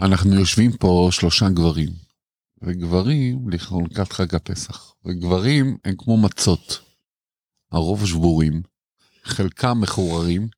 אנחנו 0.00 0.34
יושבים 0.34 0.72
פה 0.72 1.08
שלושה 1.12 1.48
גברים, 1.48 1.88
וגברים 2.62 3.48
לכרונקת 3.50 4.12
חג 4.12 4.34
הפסח, 4.34 4.92
וגברים 5.04 5.76
הם 5.84 5.94
כמו 5.98 6.16
מצות, 6.16 6.80
הרוב 7.72 8.06
שבורים, 8.06 8.62
חלקם 9.24 9.80
מחוררים, 9.80 10.48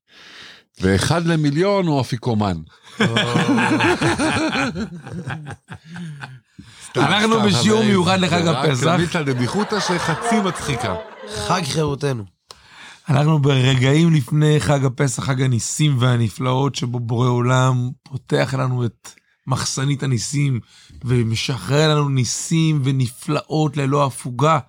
ואחד 0.81 1.25
למיליון 1.25 1.87
הוא 1.87 2.01
אפיקומן. 2.01 2.57
אנחנו 6.95 7.41
בשיעור 7.45 7.83
מיוחד 7.83 8.19
לחג 8.19 8.43
זה 8.43 8.51
רק 8.51 8.69
הפסח. 8.69 8.95
מיתא 8.99 9.21
דביחותא 9.21 9.79
שחצי 9.79 10.39
מצחיקה. 10.45 10.95
חג 11.35 11.61
חירותנו. 11.63 12.23
אנחנו 13.09 13.41
ברגעים 13.41 14.13
לפני 14.13 14.59
חג 14.59 14.85
הפסח, 14.85 15.23
חג 15.23 15.41
הניסים 15.41 15.97
והנפלאות, 15.99 16.75
שבו 16.75 16.99
בורא 16.99 17.27
עולם 17.27 17.89
פותח 18.03 18.53
לנו 18.57 18.85
את 18.85 19.09
מחסנית 19.47 20.03
הניסים 20.03 20.59
ומשחרר 21.05 21.95
לנו 21.95 22.09
ניסים 22.09 22.81
ונפלאות 22.83 23.77
ללא 23.77 24.05
הפוגה 24.05 24.59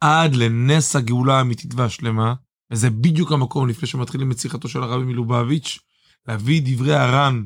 עד 0.00 0.34
לנס 0.34 0.96
הגאולה 0.96 1.38
האמיתית 1.38 1.74
והשלמה. 1.74 2.34
וזה 2.70 2.90
בדיוק 2.90 3.32
המקום 3.32 3.68
לפני 3.68 3.88
שמתחילים 3.88 4.32
את 4.32 4.38
שיחתו 4.38 4.68
של 4.68 4.82
הרבי 4.82 5.04
מלובביץ', 5.04 5.78
להביא 6.28 6.62
דברי 6.64 6.94
הר"ן, 6.94 7.44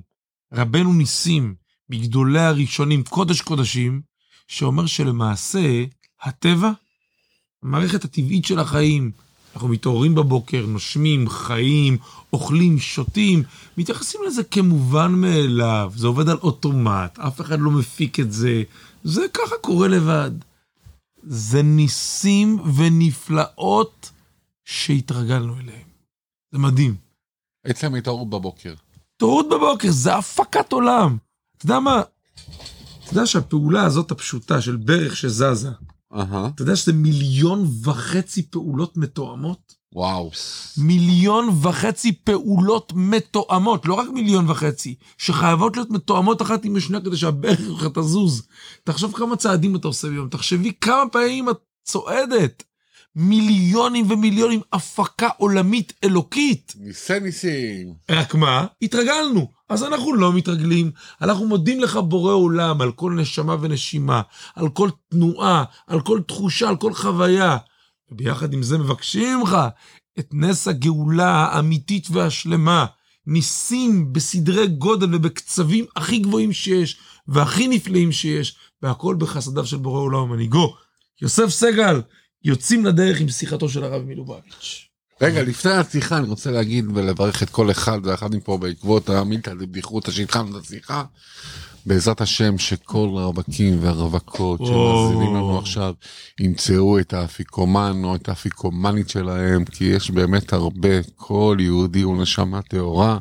רבנו 0.53 0.93
ניסים, 0.93 1.55
מגדולי 1.89 2.41
הראשונים, 2.41 3.03
קודש 3.03 3.41
קודשים, 3.41 4.03
שאומר 4.49 4.87
שלמעשה 4.87 5.85
הטבע, 6.23 6.73
המערכת 7.63 8.05
הטבעית 8.05 8.45
של 8.45 8.59
החיים, 8.59 9.13
אנחנו 9.55 9.69
מתעוררים 9.69 10.15
בבוקר, 10.15 10.67
נושמים, 10.67 11.29
חיים, 11.29 11.99
אוכלים, 12.33 12.79
שותים, 12.79 13.43
מתייחסים 13.79 14.21
לזה 14.27 14.45
כמובן 14.45 15.13
מאליו. 15.13 15.93
זה 15.97 16.07
עובד 16.07 16.29
על 16.29 16.39
אוטומט, 16.43 17.19
אף 17.19 17.41
אחד 17.41 17.61
לא 17.61 17.71
מפיק 17.71 18.21
את 18.21 18.33
זה, 18.33 18.63
זה 19.05 19.23
ככה 19.35 19.55
קורה 19.61 19.89
לבד. 19.89 20.31
זה 21.23 21.63
ניסים 21.63 22.59
ונפלאות 22.77 24.11
שהתרגלנו 24.65 25.59
אליהם. 25.59 25.89
זה 26.53 26.59
מדהים. 26.59 26.95
עצם 27.65 27.95
התעוררות 27.95 28.31
בבוקר. 28.31 28.75
התעוררות 29.17 29.47
בבוקר, 29.49 29.91
זה 29.91 30.15
הפקת 30.15 30.73
עולם. 30.73 31.17
אתה 31.57 31.65
יודע 31.65 31.81
מה? 31.81 32.03
אתה 33.05 33.13
יודע 33.13 33.27
שהפעולה 33.27 33.85
הזאת 33.85 34.11
הפשוטה 34.11 34.61
של 34.61 34.77
ברך 34.77 35.17
שזזה, 35.17 35.71
אהה, 36.15 36.47
אתה 36.55 36.63
יודע 36.63 36.77
שזה 36.77 36.93
מיליון 36.93 37.67
וחצי 37.85 38.43
פעולות 38.43 38.97
מתואמות? 38.97 39.83
וואו. 39.95 40.31
מיליון 40.79 41.49
וחצי 41.63 42.13
פעולות 42.13 42.93
מתואמות, 42.97 43.87
לא 43.87 43.95
רק 43.95 44.09
מיליון 44.09 44.51
וחצי, 44.51 44.95
שחייבות 45.19 45.77
להיות 45.77 45.91
מתואמות 45.91 46.43
אחת 46.43 46.65
עם 46.65 46.77
השנייה 46.77 47.03
כדי 47.03 47.17
שהברך 47.17 47.59
שלך 47.59 47.87
תזוז. 47.95 48.43
תחשוב 48.85 49.13
כמה 49.13 49.37
צעדים 49.37 49.77
אתה 49.77 49.89
עושה 49.89 50.09
ביום, 50.09 50.29
תחשבי 50.29 50.73
כמה 50.81 51.09
פעמים 51.13 51.49
את 51.49 51.59
צועדת. 51.85 52.63
מיליונים 53.17 54.11
ומיליונים, 54.11 54.61
הפקה 54.73 55.29
עולמית 55.37 55.93
אלוקית. 56.05 56.73
ניסי 56.77 57.21
ניסים. 57.21 57.95
רק 58.11 58.35
מה? 58.35 58.67
התרגלנו. 58.83 59.49
אז 59.69 59.85
אנחנו 59.85 60.15
לא 60.15 60.33
מתרגלים. 60.33 60.91
אנחנו 61.21 61.49
מודים 61.49 61.81
לך 61.81 61.97
בורא 61.97 62.33
עולם 62.33 62.81
על 62.81 62.93
כל 62.93 63.13
נשמה 63.13 63.57
ונשימה, 63.61 64.23
על 64.55 64.69
כל 64.69 64.91
תנועה, 65.11 65.65
על 65.87 66.01
כל 66.01 66.21
תחושה, 66.29 66.69
על 66.69 66.77
כל 66.77 66.95
חוויה. 66.95 67.57
וביחד 68.11 68.53
עם 68.53 68.63
זה 68.63 68.79
מבקשים 68.79 69.39
ממך 69.39 69.57
את 70.19 70.29
נס 70.33 70.69
הגאולה 70.69 71.31
האמיתית 71.31 72.07
והשלמה. 72.11 72.87
ניסים 73.27 74.13
בסדרי 74.13 74.67
גודל 74.67 75.15
ובקצבים 75.15 75.85
הכי 75.97 76.19
גבוהים 76.19 76.53
שיש, 76.53 76.97
והכי 77.29 77.69
נפלאים 77.69 78.13
שיש, 78.13 78.57
והכל 78.83 79.15
בחסדיו 79.19 79.67
של 79.67 79.77
בורא 79.77 80.01
עולם 80.01 80.23
ומנהיגו. 80.23 80.75
יוסף 81.23 81.49
סגל, 81.49 82.01
יוצאים 82.45 82.85
לדרך 82.85 83.21
עם 83.21 83.29
שיחתו 83.29 83.69
של 83.69 83.85
הרב 83.85 84.03
מלובביץ'. 84.03 84.89
רגע, 85.21 85.43
לפני 85.43 85.73
השיחה 85.73 86.19
אני 86.19 86.29
רוצה 86.29 86.51
להגיד 86.51 86.85
ולברך 86.95 87.43
את 87.43 87.51
כל 87.51 87.71
אחד 87.71 87.99
ואחד 88.05 88.35
מפה 88.35 88.59
בעקבות 88.59 89.09
המילתא 89.09 89.55
דבדיחותא 89.55 90.13
שהתחלנו 90.13 90.59
את 90.59 90.65
השיחה. 90.65 91.05
בעזרת 91.87 92.21
השם 92.21 92.59
שכל 92.59 93.09
הרווקים 93.19 93.79
והרווקות 93.81 94.61
שמאזינים 94.67 95.35
לנו 95.35 95.59
עכשיו 95.59 95.95
ימצאו 96.41 96.99
את 96.99 97.13
האפיקומן 97.13 98.05
או 98.05 98.15
את 98.15 98.29
האפיקומנית 98.29 99.09
שלהם 99.09 99.65
כי 99.65 99.85
יש 99.85 100.11
באמת 100.11 100.53
הרבה 100.53 101.03
כל 101.17 101.57
יהודי 101.61 102.03
הוא 102.03 102.23
נשמה 102.23 102.63
טהורה. 102.63 103.19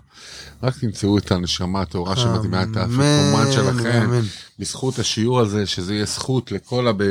רק 0.64 0.78
תמצאו 0.78 1.18
את 1.18 1.32
הנשמה 1.32 1.82
הטהורה 1.82 2.16
שמתאימה 2.16 2.64
את 2.64 2.78
האפיקומן 2.78 3.52
שלכם. 3.52 4.02
אמן. 4.06 4.22
בזכות 4.60 5.00
השיעור 5.00 5.40
הזה 5.40 5.66
שזה 5.66 5.94
יהיה 5.94 6.06
זכות 6.06 6.52
לכל, 6.52 6.88
הב... 6.88 7.02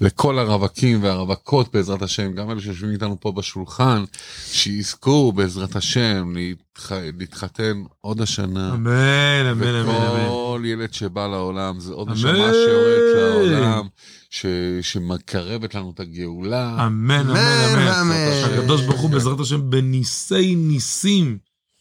לכל 0.00 0.38
הרווקים 0.38 1.02
והרווקות 1.02 1.74
בעזרת 1.74 2.02
השם 2.02 2.32
גם 2.32 2.50
אלה 2.50 2.60
שיושבים 2.60 2.92
איתנו 2.92 3.16
פה 3.20 3.32
בשולחן 3.32 4.04
שיזכו 4.46 5.32
בעזרת 5.32 5.76
השם 5.76 6.32
להתח... 6.34 6.92
להתחתן 7.18 7.82
עוד 8.00 8.20
השנה. 8.20 8.74
אמן, 8.74 9.46
אמן, 9.50 9.66
אמן, 9.66 9.94
אמן. 9.94 10.26
וכל 10.26 10.62
ילד 10.64 10.81
שבא 10.92 11.26
לעולם 11.26 11.80
זה 11.80 11.92
עוד. 11.92 12.10
נשמה 12.10 12.32
שיורדת 12.32 13.16
לעולם 13.16 13.88
ש... 14.30 14.46
שמקרבת 14.82 15.74
לנו 15.74 15.92
את 15.94 16.00
הגאולה. 16.00 16.86
אמן, 16.86 17.20
אמן, 17.20 17.30
אמן, 17.30 17.88
אמן. 17.88 18.14
אמן. 18.46 18.58
הקדוש 18.60 18.82
ברוך 18.82 19.00
הוא 19.00 19.10
בעזרת 19.10 19.40
השם 19.40 19.70
בניסי 19.70 20.54
ניסים, 20.54 21.38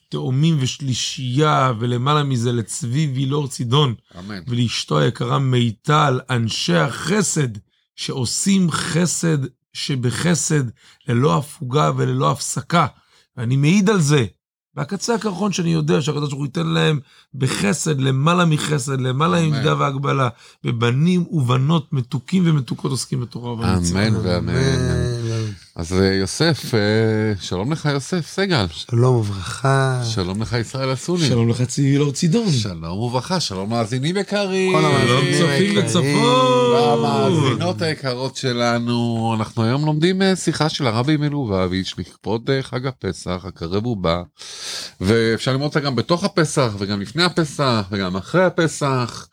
תאומים 0.09 0.57
ושלישייה, 0.59 1.73
ולמעלה 1.79 2.23
מזה 2.23 2.51
לצבי 2.51 3.11
וילור 3.15 3.47
צידון, 3.47 3.95
אמן. 4.19 4.39
ולאשתו 4.47 4.99
היקרה 4.99 5.39
מיטל, 5.39 6.19
אנשי 6.29 6.75
החסד, 6.75 7.57
שעושים 7.95 8.71
חסד 8.71 9.37
שבחסד, 9.73 10.63
ללא 11.07 11.37
הפוגה 11.37 11.91
וללא 11.97 12.31
הפסקה. 12.31 12.87
ואני 13.37 13.55
מעיד 13.55 13.89
על 13.89 14.01
זה. 14.01 14.25
והקצה 14.75 15.15
הקרחון 15.15 15.51
שאני 15.51 15.73
יודע 15.73 16.01
שהקדוש 16.01 16.29
ברוך 16.29 16.39
הוא 16.39 16.45
ייתן 16.45 16.67
להם 16.67 16.99
בחסד, 17.35 18.01
למעלה 18.01 18.45
מחסד, 18.45 19.01
למעלה 19.01 19.39
אמן. 19.39 19.49
ממידה 19.49 19.75
והגבלה, 19.79 20.29
ובנים 20.63 21.25
ובנות 21.31 21.93
מתוקים 21.93 22.43
ומתוקות 22.45 22.91
עוסקים 22.91 23.21
בתורה 23.21 23.51
ובמצווה. 23.51 24.07
אמן 24.07 24.15
ואמן. 24.23 24.53
אז 25.75 25.93
אה, 25.93 26.13
יוסף, 26.13 26.75
אה, 26.75 27.33
שלום 27.41 27.71
לך 27.71 27.89
יוסף 27.93 28.27
סגל. 28.27 28.65
שלום 28.71 29.15
וברכה. 29.15 30.01
שלום 30.05 30.41
לך 30.41 30.53
ישראל 30.53 30.93
אסוני. 30.93 31.27
שלום 31.27 31.49
לך 31.49 31.61
צבי 31.61 31.97
לור 31.97 32.11
צידון. 32.11 32.51
שלום 32.51 32.99
וברכה, 32.99 33.39
שלום 33.39 33.69
מאזינים 33.69 34.17
יקרים. 34.17 34.73
כל 34.73 34.85
המאזינים 34.85 35.33
שלום 35.33 35.51
צופים. 35.51 35.77
וצפות. 35.77 36.73
והמאזינות 36.73 37.81
היקרות 37.81 38.35
שלנו, 38.35 39.35
אנחנו 39.39 39.63
היום 39.63 39.85
לומדים 39.85 40.21
אה, 40.21 40.35
שיחה 40.35 40.69
של 40.69 40.87
הרבי 40.87 41.17
מלובביץ' 41.17 41.93
לכבוד 41.97 42.49
חג 42.61 42.87
הפסח, 42.87 43.45
הקרב 43.47 43.85
ובא, 43.85 44.21
ואפשר 45.01 45.51
ללמוד 45.51 45.67
אותה 45.67 45.79
גם 45.79 45.95
בתוך 45.95 46.23
הפסח, 46.23 46.71
וגם 46.79 47.01
לפני 47.01 47.23
הפסח, 47.23 47.85
וגם 47.91 48.15
אחרי 48.15 48.43
הפסח. 48.43 49.27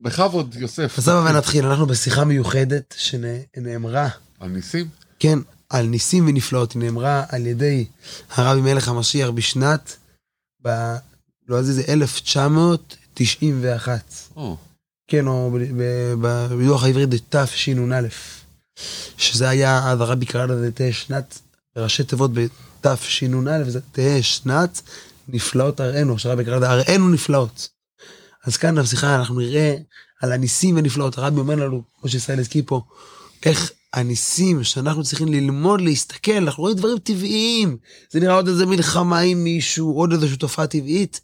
בכבוד, 0.00 0.56
יוסף. 0.58 0.94
אז 0.98 1.08
הבה 1.08 1.30
ונתחיל, 1.30 1.66
אנחנו 1.66 1.86
בשיחה 1.86 2.24
מיוחדת 2.24 2.94
שנאמרה, 2.98 4.08
על 4.40 4.48
ניסים? 4.48 5.01
כן, 5.22 5.38
על 5.70 5.86
ניסים 5.86 6.28
ונפלאות, 6.28 6.72
היא 6.72 6.82
נאמרה 6.82 7.24
על 7.28 7.46
ידי 7.46 7.86
הרבי 8.30 8.60
מלך 8.60 8.88
המשיח 8.88 9.30
בשנת, 9.30 9.96
ב... 10.64 10.68
לא 11.48 11.56
יודע, 11.56 11.72
זה 11.72 11.82
1991. 11.88 14.14
או, 14.36 14.56
כן, 15.08 15.26
או 15.26 15.50
בלוח 16.50 16.84
העברי 16.84 17.06
זה 17.10 17.18
תשנ"א. 17.28 18.00
שזה 19.18 19.48
היה, 19.48 19.90
אז 19.90 20.00
הרבי 20.00 20.26
קרא 20.26 20.46
לזה 20.46 20.72
תהא 20.72 20.92
שנת, 20.92 21.38
ראשי 21.76 22.04
תיבות 22.04 22.30
בתשנ"א, 22.34 23.62
וזה 23.66 23.80
תהא 23.92 24.22
שנת 24.22 24.82
נפלאות 25.28 25.80
הראינו, 25.80 26.18
שהרבי 26.18 26.44
קרא 26.44 26.56
לזה 26.56 26.70
הראינו 26.70 27.08
נפלאות. 27.08 27.68
אז 28.44 28.56
כאן 28.56 28.82
בשיחה 28.82 29.14
אנחנו 29.14 29.40
נראה 29.40 29.76
על 30.22 30.32
הניסים 30.32 30.76
ונפלאות. 30.76 31.18
הרבי 31.18 31.40
אומר 31.40 31.54
לנו, 31.54 31.82
כמו 32.00 32.10
שישראל 32.10 32.40
הזכיר 32.40 32.62
פה, 32.66 32.82
איך 33.44 33.72
הניסים 33.92 34.64
שאנחנו 34.64 35.04
צריכים 35.04 35.28
ללמוד 35.28 35.80
להסתכל, 35.80 36.32
אנחנו 36.32 36.62
רואים 36.62 36.76
דברים 36.76 36.98
טבעיים. 36.98 37.76
זה 38.10 38.20
נראה 38.20 38.34
עוד 38.34 38.48
איזה 38.48 38.66
מלחמה 38.66 39.18
עם 39.18 39.44
מישהו, 39.44 39.92
עוד 39.92 40.12
איזושהי 40.12 40.36
תופעה 40.36 40.66
טבעית. 40.66 41.20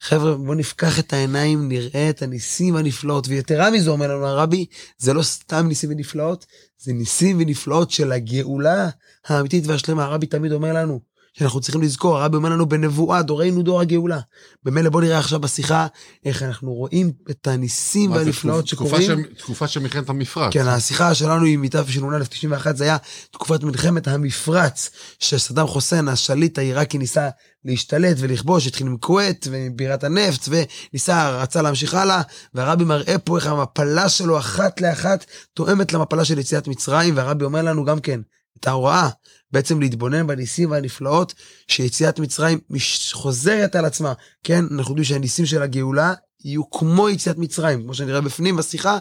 חבר'ה, 0.00 0.34
בואו 0.34 0.54
נפקח 0.54 0.98
את 0.98 1.12
העיניים, 1.12 1.68
נראה 1.68 2.10
את 2.10 2.22
הניסים 2.22 2.76
הנפלאות. 2.76 3.28
ויתרה 3.28 3.70
מזו, 3.70 3.92
אומר 3.92 4.08
לנו 4.08 4.26
הרבי, 4.26 4.66
זה 4.98 5.12
לא 5.12 5.22
סתם 5.22 5.66
ניסים 5.68 5.90
ונפלאות, 5.90 6.46
זה 6.78 6.92
ניסים 6.92 7.36
ונפלאות 7.40 7.90
של 7.90 8.12
הגאולה 8.12 8.88
האמיתית 9.26 9.66
והשלמה. 9.66 10.04
הרבי 10.04 10.26
תמיד 10.26 10.52
אומר 10.52 10.72
לנו, 10.72 11.00
שאנחנו 11.38 11.60
צריכים 11.60 11.82
לזכור, 11.82 12.18
הרבי 12.18 12.36
אומר 12.36 12.48
לנו 12.48 12.68
בנבואה, 12.68 13.22
דורנו 13.22 13.62
דור 13.62 13.80
הגאולה. 13.80 14.20
במילא 14.64 14.90
בוא 14.90 15.00
נראה 15.00 15.18
עכשיו 15.18 15.40
בשיחה 15.40 15.86
איך 16.24 16.42
אנחנו 16.42 16.72
רואים 16.72 17.12
את 17.30 17.46
הניסים 17.46 18.10
והנפלאות 18.10 18.66
תקופה 18.68 19.00
שקורים. 19.02 19.24
של- 19.24 19.34
תקופה 19.38 19.68
של 19.68 19.80
מלחמת 19.80 20.08
המפרץ. 20.08 20.52
כן, 20.52 20.66
השיחה 20.68 21.14
שלנו 21.14 21.44
עם 21.44 21.62
מתף 21.62 21.88
שנ"א 21.88 22.24
91 22.24 22.76
זה 22.76 22.84
היה 22.84 22.96
תקופת 23.30 23.62
מלחמת 23.64 24.08
המפרץ, 24.08 24.90
שסדאם 25.18 25.66
חוסיין, 25.66 26.08
השליט 26.08 26.58
העיראקי, 26.58 26.98
ניסה 26.98 27.28
להשתלט 27.64 28.16
ולכבוש, 28.20 28.66
התחיל 28.66 28.86
עם 28.86 28.96
כווית 28.96 29.46
ובירת 29.50 30.04
הנפט, 30.04 30.48
וניסה, 30.48 31.30
רצה 31.30 31.62
להמשיך 31.62 31.94
הלאה, 31.94 32.22
והרבי 32.54 32.84
מראה 32.84 33.18
פה 33.18 33.36
איך 33.36 33.46
המפלה 33.46 34.08
שלו 34.08 34.38
אחת 34.38 34.80
לאחת 34.80 35.24
תואמת 35.54 35.92
למפלה 35.92 36.24
של 36.24 36.38
יציאת 36.38 36.68
מצרים, 36.68 37.16
והרבי 37.16 37.44
אומר 37.44 37.62
לנו 37.62 37.84
גם 37.84 38.00
כן 38.00 38.20
את 38.60 38.66
ההוראה, 38.66 39.08
בעצם 39.52 39.80
להתבונן 39.80 40.26
בניסים 40.26 40.70
והנפלאות, 40.70 41.34
שיציאת 41.68 42.18
מצרים 42.18 42.58
מש- 42.70 43.12
חוזרת 43.12 43.76
על 43.76 43.84
עצמה. 43.84 44.12
כן, 44.44 44.64
אנחנו 44.70 44.92
יודעים 44.92 45.04
שהניסים 45.04 45.46
של 45.46 45.62
הגאולה 45.62 46.12
יהיו 46.44 46.70
כמו 46.70 47.08
יציאת 47.10 47.38
מצרים, 47.38 47.82
כמו 47.82 47.94
שנראה 47.94 48.20
בפנים 48.20 48.56
בשיחה, 48.56 48.98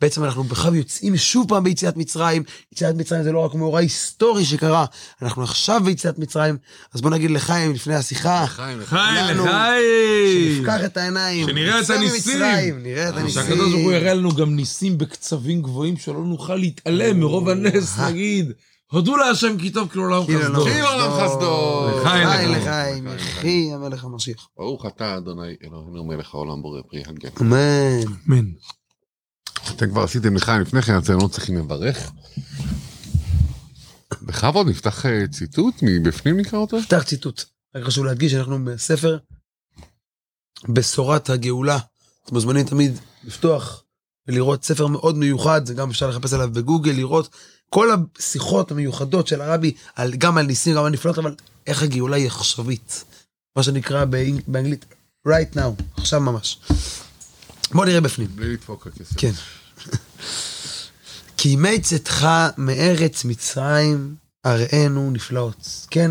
בעצם 0.00 0.24
אנחנו 0.24 0.44
בכלל 0.44 0.74
יוצאים 0.74 1.16
שוב 1.16 1.48
פעם 1.48 1.64
ביציאת 1.64 1.96
מצרים. 1.96 2.42
יציאת 2.72 2.94
מצרים 2.94 3.22
זה 3.22 3.32
לא 3.32 3.38
רק 3.38 3.54
מאורע 3.54 3.80
היסטורי 3.80 4.44
שקרה, 4.44 4.84
אנחנו 5.22 5.42
עכשיו 5.42 5.80
ביציאת 5.84 6.18
מצרים. 6.18 6.56
אז 6.94 7.00
בוא 7.00 7.10
נגיד 7.10 7.30
לחיים 7.30 7.72
לפני 7.74 7.94
השיחה, 7.94 8.44
חיים, 8.46 8.78
חיים, 8.84 9.24
לנו, 9.26 9.46
לחיים! 9.46 10.56
שנפקח 10.56 10.84
את 10.84 10.96
העיניים, 10.96 11.46
שנראה 11.46 11.80
את 11.80 11.90
הניסים. 11.90 12.38
ממצרים, 12.38 12.82
נראה 12.82 13.08
את 13.08 13.14
הניסים. 13.16 13.42
שהקדוש 13.42 13.72
ברוך 13.72 13.84
הוא 13.84 13.92
יראה 13.92 14.14
לנו 14.14 14.32
גם 14.34 14.56
ניסים 14.56 14.98
בקצבים 14.98 15.62
גבוהים 15.62 15.96
שלא 15.96 16.24
נוכל 16.24 16.56
להתעלם 16.56 17.20
מרוב 17.20 17.48
הנס, 17.48 17.98
אה. 17.98 18.10
נגיד, 18.10 18.52
הודו 18.90 19.16
להשם 19.16 19.58
כי 19.58 19.70
טוב 19.70 19.88
כי 19.92 19.98
לעולם 19.98 20.22
חסדו. 20.22 20.64
כי 20.64 20.80
עולם 20.80 21.10
חסדו. 21.20 21.88
לחיים, 22.00 22.28
לחיים, 22.28 22.50
לחיים. 22.50 23.06
לחיים, 23.06 23.16
יחי 23.16 23.72
המלך 23.74 24.04
המשיח. 24.04 24.48
ברוך 24.56 24.86
אתה 24.86 25.16
אדוני 25.16 25.56
אלוהינו 25.64 26.04
מלך 26.04 26.34
העולם 26.34 26.62
בורא 26.62 26.80
פרי 26.90 27.02
הגן. 27.06 27.28
אמן. 27.40 28.12
אמן. 28.28 28.44
אתם 29.70 29.90
כבר 29.90 30.02
עשיתם 30.02 30.36
לחיים 30.36 30.60
לפני 30.60 30.82
כן, 30.82 30.98
אתם 30.98 31.16
לא 31.22 31.28
צריכים 31.28 31.56
לברך. 31.58 32.12
בכבוד 34.22 34.68
נפתח 34.68 35.06
אה, 35.06 35.28
ציטוט 35.30 35.74
מבפנים 35.82 36.36
נקרא 36.40 36.58
אותו? 36.58 36.78
נפתח 36.78 37.02
ציטוט. 37.02 37.44
רק 37.74 37.84
חשוב 37.84 38.04
להדגיש 38.04 38.32
שאנחנו 38.32 38.64
בספר 38.64 39.18
בשורת 40.68 41.30
הגאולה. 41.30 41.78
אתם 42.24 42.34
מוזמנים 42.34 42.66
תמיד 42.66 42.98
לפתוח 43.24 43.84
ולראות 44.28 44.64
ספר 44.64 44.86
מאוד 44.86 45.16
מיוחד, 45.18 45.66
זה 45.66 45.74
גם 45.74 45.90
אפשר 45.90 46.08
לחפש 46.10 46.32
עליו 46.32 46.50
בגוגל, 46.52 46.92
לראות 46.92 47.28
כל 47.70 47.88
השיחות 48.18 48.70
המיוחדות 48.70 49.26
של 49.26 49.40
הרבי, 49.40 49.72
על, 49.96 50.14
גם 50.14 50.38
על 50.38 50.46
ניסים, 50.46 50.76
גם 50.76 50.84
על 50.84 50.92
נפלאות, 50.92 51.18
אבל 51.18 51.34
איך 51.66 51.82
הגאולה 51.82 52.16
היא 52.16 52.26
עכשווית. 52.26 53.04
מה 53.56 53.62
שנקרא 53.62 54.04
באנג- 54.04 54.42
באנגלית 54.46 54.84
right 55.28 55.54
now, 55.56 55.82
עכשיו 55.96 56.20
ממש. 56.20 56.58
בוא 57.72 57.84
נראה 57.84 58.00
בפנים. 58.00 58.28
בלי 58.34 58.52
לדפוק 58.52 58.86
הכסף. 58.86 59.16
כן. 59.16 59.32
כי 61.36 61.48
ימי 61.48 61.80
צאתך 61.80 62.28
מארץ 62.58 63.24
מצרים 63.24 64.14
אראנו 64.46 65.10
נפלאות. 65.10 65.86
כן, 65.90 66.10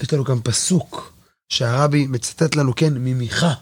יש 0.00 0.12
לנו 0.12 0.24
כאן 0.24 0.38
פסוק 0.44 1.12
שהרבי 1.48 2.06
מצטט 2.06 2.54
לנו, 2.56 2.74
כן, 2.76 2.92
ממיכה, 2.94 3.54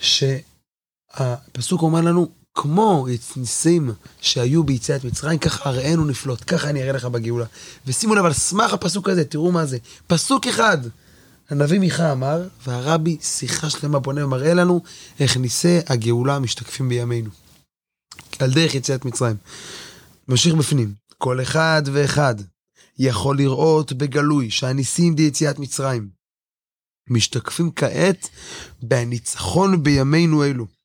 שהפסוק 0.00 1.82
אומר 1.82 2.00
לנו, 2.00 2.28
כמו 2.54 3.06
ניסים 3.36 3.90
שהיו 4.20 4.64
ביציאת 4.64 5.04
מצרים, 5.04 5.38
ככה 5.38 5.70
אראנו 5.70 6.04
נפלאות, 6.04 6.44
ככה 6.44 6.70
אני 6.70 6.82
אראה 6.82 6.92
לך 6.92 7.04
בגאולה. 7.04 7.46
ושימו 7.86 8.14
לב, 8.14 8.24
על 8.24 8.32
סמך 8.32 8.72
הפסוק 8.72 9.08
הזה, 9.08 9.24
תראו 9.24 9.52
מה 9.52 9.66
זה, 9.66 9.78
פסוק 10.06 10.46
אחד. 10.46 10.78
הנביא 11.50 11.78
מיכה 11.78 12.12
אמר, 12.12 12.48
והרבי 12.66 13.16
שיחה 13.22 13.70
שלמה 13.70 14.00
פונה 14.00 14.24
ומראה 14.24 14.54
לנו 14.54 14.82
איך 15.20 15.36
ניסי 15.36 15.78
הגאולה 15.86 16.38
משתקפים 16.38 16.88
בימינו. 16.88 17.30
על 18.38 18.50
דרך 18.52 18.74
יציאת 18.74 19.04
מצרים. 19.04 19.36
ממשיך 20.28 20.54
בפנים, 20.54 20.94
כל 21.18 21.42
אחד 21.42 21.82
ואחד 21.92 22.34
יכול 22.98 23.36
לראות 23.36 23.92
בגלוי 23.92 24.50
שהניסים 24.50 25.16
ביציאת 25.16 25.58
מצרים 25.58 26.08
משתקפים 27.10 27.70
כעת 27.76 28.28
בניצחון 28.82 29.82
בימינו 29.82 30.44
אלו. 30.44 30.79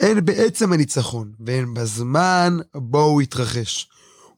הן 0.00 0.24
בעצם 0.24 0.72
הניצחון 0.72 1.32
והן 1.40 1.74
בזמן 1.74 2.58
בו 2.74 3.02
הוא 3.02 3.20
התרחש. 3.22 3.88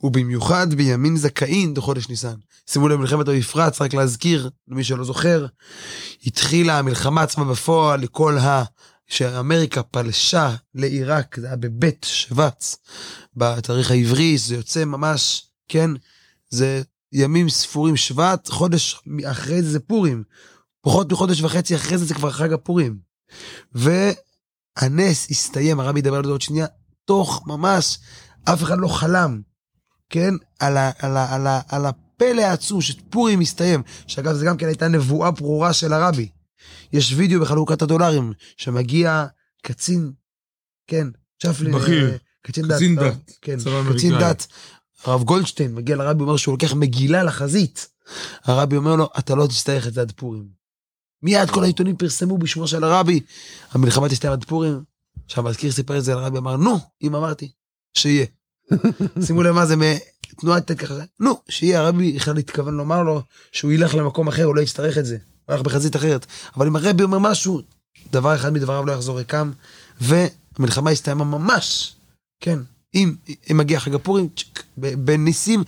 ובמיוחד 0.00 0.74
בימין 0.74 1.16
זכאין 1.16 1.74
בחודש 1.74 2.08
ניסן. 2.08 2.34
שימו 2.66 2.88
לב, 2.88 2.98
מלחמת 2.98 3.28
המפרץ, 3.28 3.80
רק 3.80 3.94
להזכיר, 3.94 4.50
למי 4.68 4.84
שלא 4.84 5.04
זוכר, 5.04 5.46
התחילה 6.26 6.78
המלחמה 6.78 7.22
עצמה 7.22 7.44
בפועל 7.44 8.00
לכל 8.00 8.38
ה... 8.38 8.64
שאמריקה 9.08 9.82
פלשה 9.82 10.54
לעיראק, 10.74 11.36
זה 11.40 11.46
היה 11.46 11.56
בבית 11.56 12.06
שבץ, 12.08 12.76
בתאריך 13.36 13.90
העברי, 13.90 14.38
זה 14.38 14.54
יוצא 14.54 14.84
ממש, 14.84 15.46
כן, 15.68 15.90
זה 16.50 16.82
ימים 17.12 17.48
ספורים 17.48 17.96
שבט, 17.96 18.48
חודש 18.48 19.02
אחרי 19.24 19.62
זה 19.62 19.70
זה 19.70 19.80
פורים. 19.80 20.22
פחות 20.80 21.12
מחודש 21.12 21.42
וחצי 21.42 21.76
אחרי 21.76 21.98
זה 21.98 22.04
זה 22.04 22.14
כבר 22.14 22.30
חג 22.30 22.52
הפורים. 22.52 22.98
והנס 24.82 25.30
הסתיים, 25.30 25.80
הרבי 25.80 25.98
ידבר 25.98 26.16
על 26.16 26.24
זה 26.24 26.30
עוד 26.30 26.40
שנייה, 26.40 26.66
תוך 27.04 27.42
ממש, 27.46 27.98
אף 28.44 28.62
אחד 28.62 28.78
לא 28.78 28.88
חלם, 28.88 29.40
כן, 30.10 30.34
על, 30.60 30.76
ה, 30.76 30.90
על, 30.98 31.16
ה, 31.16 31.34
על, 31.34 31.46
ה, 31.46 31.60
על 31.68 31.86
הפלא 31.86 32.42
העצום 32.42 32.80
שפורים 32.80 33.40
הסתיים, 33.40 33.82
שאגב 34.06 34.34
זה 34.34 34.44
גם 34.46 34.56
כן 34.56 34.66
הייתה 34.66 34.88
נבואה 34.88 35.30
ברורה 35.30 35.72
של 35.72 35.92
הרבי. 35.92 36.28
יש 36.92 37.12
וידאו 37.16 37.40
בחלוקת 37.40 37.82
הדולרים, 37.82 38.32
שמגיע 38.56 39.26
קצין, 39.62 40.12
כן, 40.86 41.08
צ'פלין, 41.42 41.74
בכיר. 41.74 42.10
אה, 42.10 42.16
קצין 42.42 42.68
דת, 42.68 42.76
קצין 42.76 42.96
דת, 42.96 43.32
כן, 43.42 43.56
צבא 43.56 43.80
אמריקאי. 43.80 43.98
קצין 43.98 44.18
דת, 44.18 44.46
הרב 45.04 45.22
גולדשטיין 45.22 45.74
מגיע 45.74 45.96
לרבי, 45.96 46.22
אומר 46.22 46.36
שהוא 46.36 46.52
לוקח 46.52 46.74
מגילה 46.74 47.22
לחזית. 47.22 47.88
הרבי 48.44 48.76
אומר 48.76 48.96
לו, 48.96 49.08
אתה 49.18 49.34
לא 49.34 49.46
תצטרך 49.46 49.86
את 49.86 49.94
זה 49.94 50.00
עד 50.00 50.12
פורים. 50.12 50.57
מיד 51.22 51.50
כל 51.50 51.62
העיתונים 51.62 51.96
פרסמו 51.96 52.38
בשמו 52.38 52.68
של 52.68 52.84
הרבי, 52.84 53.20
המלחמה 53.70 54.08
תסתיים 54.08 54.32
עד 54.32 54.44
פורים. 54.44 54.82
עכשיו 55.24 55.46
המזכיר 55.46 55.72
סיפר 55.72 55.98
את 55.98 56.04
זה 56.04 56.14
לרבי, 56.14 56.38
אמר, 56.38 56.56
נו, 56.56 56.78
אם 57.02 57.14
אמרתי, 57.14 57.50
שיהיה. 57.94 58.26
שימו 59.26 59.42
לב 59.42 59.54
מה 59.54 59.66
זה 59.66 59.74
מתנועת 59.76 60.72
ככה, 60.72 60.94
נו, 61.20 61.40
שיהיה, 61.48 61.80
הרבי 61.80 62.12
בכלל 62.12 62.36
התכוון 62.36 62.74
לומר 62.74 63.02
לו 63.02 63.22
שהוא 63.52 63.72
ילך 63.72 63.94
למקום 63.94 64.28
אחר, 64.28 64.44
הוא 64.44 64.56
לא 64.56 64.60
יצטרך 64.60 64.98
את 64.98 65.06
זה. 65.06 65.18
הוא 65.46 65.54
הלך 65.54 65.62
בחזית 65.62 65.96
אחרת. 65.96 66.26
אבל 66.56 66.66
אם 66.66 66.76
הרבי 66.76 67.02
אומר 67.02 67.18
משהו, 67.18 67.60
דבר 68.12 68.34
אחד 68.34 68.52
מדבריו 68.52 68.84
לא 68.86 68.92
יחזור 68.92 69.18
ריקם, 69.18 69.52
והמלחמה 70.00 70.90
הסתיימה 70.90 71.24
ממש, 71.24 71.96
כן, 72.40 72.58
אם, 72.94 73.14
אם 73.50 73.56
מגיע 73.56 73.80
חג 73.80 73.94
הפורים, 73.94 74.28
בניסים, 74.76 75.64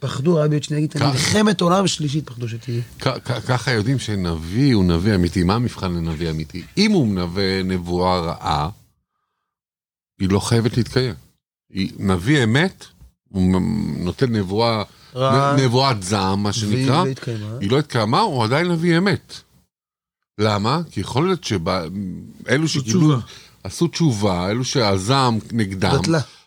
פחדו, 0.00 0.40
הרבי 0.40 0.54
עוד 0.56 0.62
שנייה 0.62 0.82
יגיד. 0.82 1.02
מלחמת 1.02 1.60
עולם 1.60 1.86
שלישית 1.86 2.26
פחדו 2.30 2.48
שתהיה. 2.48 2.82
כ- 3.00 3.08
כ- 3.24 3.46
ככה 3.46 3.70
יודעים 3.72 3.98
שנביא 3.98 4.74
הוא 4.74 4.84
נביא 4.84 5.14
אמיתי. 5.14 5.42
מה 5.42 5.54
המבחן 5.54 5.92
לנביא 5.92 6.30
אמיתי? 6.30 6.62
אם 6.76 6.92
הוא 6.92 7.06
מנבא 7.06 7.62
נבואה 7.64 8.20
רעה, 8.20 8.68
היא 10.20 10.28
לא 10.28 10.40
חייבת 10.40 10.76
להתקיים. 10.76 11.14
נביא 11.98 12.44
אמת, 12.44 12.84
הוא 13.28 13.60
נותן 13.96 14.36
נבואה, 14.36 14.82
נבואת 15.58 16.02
זעם, 16.02 16.42
מה 16.42 16.52
שנקרא, 16.52 17.04
לא. 17.04 17.58
היא 17.60 17.70
לא 17.70 17.78
התקיימה, 17.78 18.20
הוא 18.20 18.44
עדיין 18.44 18.72
נביא 18.72 18.98
אמת. 18.98 19.34
למה? 20.40 20.80
כי 20.90 21.00
יכול 21.00 21.26
להיות 21.26 21.44
שאלו 21.44 22.68
שקיבלו, 22.68 22.82
תשובה. 23.00 23.18
עשו 23.64 23.88
תשובה, 23.88 24.50
אלו 24.50 24.64
שהזעם 24.64 25.38
נגדם. 25.52 26.00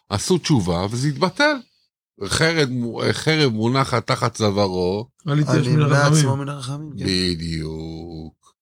עשו 0.10 0.38
תשובה 0.38 0.86
וזה 0.90 1.08
התבטל. 1.08 1.56
חרב, 2.26 2.70
חרב 3.12 3.52
מונחת 3.52 4.08
תחת 4.08 4.34
צווארו, 4.34 5.08
מן 5.26 5.44
הנמנע 5.48 6.08
עצמו. 6.08 6.38
מן 6.38 6.50
הרחמים. 6.50 6.92
כן. 6.98 7.06
בדיוק. 7.06 8.54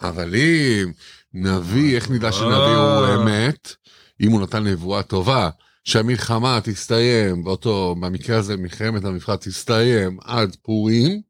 אבל 0.00 0.34
אם 0.34 0.92
נביא, 1.34 1.96
איך 1.96 2.10
נדע 2.10 2.32
שנביא 2.32 2.54
הוא 2.54 3.04
אה. 3.04 3.14
אמת? 3.14 3.72
אם 4.20 4.30
הוא 4.30 4.40
נתן 4.40 4.64
נבואה 4.64 5.02
טובה, 5.02 5.50
שהמלחמה 5.84 6.58
תסתיים, 6.62 7.44
באותו, 7.44 7.96
במקרה 8.00 8.38
הזה 8.38 8.56
מלחמת 8.56 9.04
המפרץ 9.04 9.48
תסתיים 9.48 10.18
עד 10.24 10.56
פורים, 10.62 11.20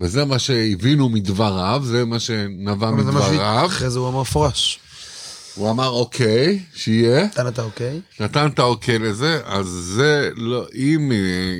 וזה 0.00 0.24
מה 0.24 0.38
שהבינו 0.38 1.08
מדבריו, 1.08 1.82
זה 1.84 2.04
מה 2.04 2.20
שנבע 2.20 2.90
מדבריו. 2.90 3.66
אחרי 3.66 3.90
זה 3.90 3.98
הוא 3.98 4.08
אמר 4.08 4.20
מפורש. 4.20 4.80
הוא 5.54 5.70
אמר 5.70 5.88
אוקיי, 5.88 6.64
שיהיה, 6.74 7.24
נתן 7.24 7.48
אתה 7.48 7.62
אוקיי? 7.62 8.00
נתן 8.20 8.46
את 8.46 8.58
האוקיי 8.58 8.98
לזה, 8.98 9.40
אז 9.44 9.66
זה 9.66 10.30
לא, 10.36 10.66
אם, 10.74 11.12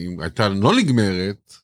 אם 0.07 0.21
הייתה 0.21 0.49
לא 0.49 0.75
נגמרת, 0.77 1.55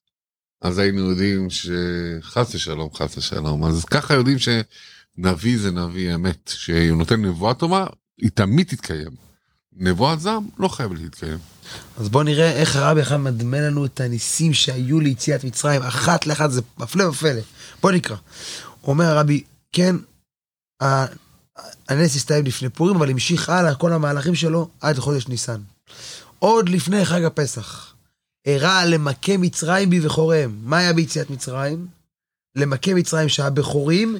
אז 0.62 0.78
היינו 0.78 1.10
יודעים 1.10 1.48
שחס 1.50 2.54
ושלום, 2.54 2.90
חס 2.94 3.18
ושלום. 3.18 3.64
אז 3.64 3.84
ככה 3.84 4.14
יודעים 4.14 4.36
שנביא 4.38 5.58
זה 5.58 5.70
נביא 5.70 6.14
אמת, 6.14 6.50
שהוא 6.54 6.96
נותן 6.96 7.24
נבואה 7.24 7.54
טובה, 7.54 7.86
היא 8.20 8.30
תמיד 8.34 8.66
תתקיים. 8.66 9.30
נבואת 9.76 10.20
זעם 10.20 10.48
לא 10.58 10.68
חייב 10.68 10.92
להתקיים. 10.92 11.38
אז 11.96 12.08
בואו 12.08 12.22
נראה 12.22 12.52
איך 12.52 12.76
הרבי 12.76 13.02
אחד 13.02 13.16
מדמה 13.16 13.60
לנו 13.60 13.84
את 13.84 14.00
הניסים 14.00 14.54
שהיו 14.54 15.00
ליציאת 15.00 15.44
מצרים, 15.44 15.82
אחת 15.82 16.26
לאחת, 16.26 16.50
זה 16.50 16.60
הפלא 16.78 17.04
ופלא. 17.04 17.40
בואו 17.82 17.94
נקרא. 17.94 18.16
אומר 18.84 19.04
הרבי, 19.04 19.42
כן, 19.72 19.96
הנס 21.88 22.16
הסתיים 22.16 22.44
לפני 22.44 22.68
פורים, 22.68 22.96
אבל 22.96 23.10
המשיך 23.10 23.48
הלאה 23.48 23.74
כל 23.74 23.92
המהלכים 23.92 24.34
שלו 24.34 24.68
עד 24.80 24.98
חודש 24.98 25.28
ניסן. 25.28 25.60
עוד 26.38 26.68
לפני 26.68 27.04
חג 27.04 27.24
הפסח, 27.24 27.94
אירע 28.46 28.84
למכה 28.84 29.36
מצרים 29.36 29.90
בבכוריהם. 29.90 30.58
מה 30.62 30.78
היה 30.78 30.92
ביציאת 30.92 31.30
מצרים? 31.30 31.86
למכה 32.56 32.94
מצרים 32.94 33.28
שהבכורים 33.28 34.18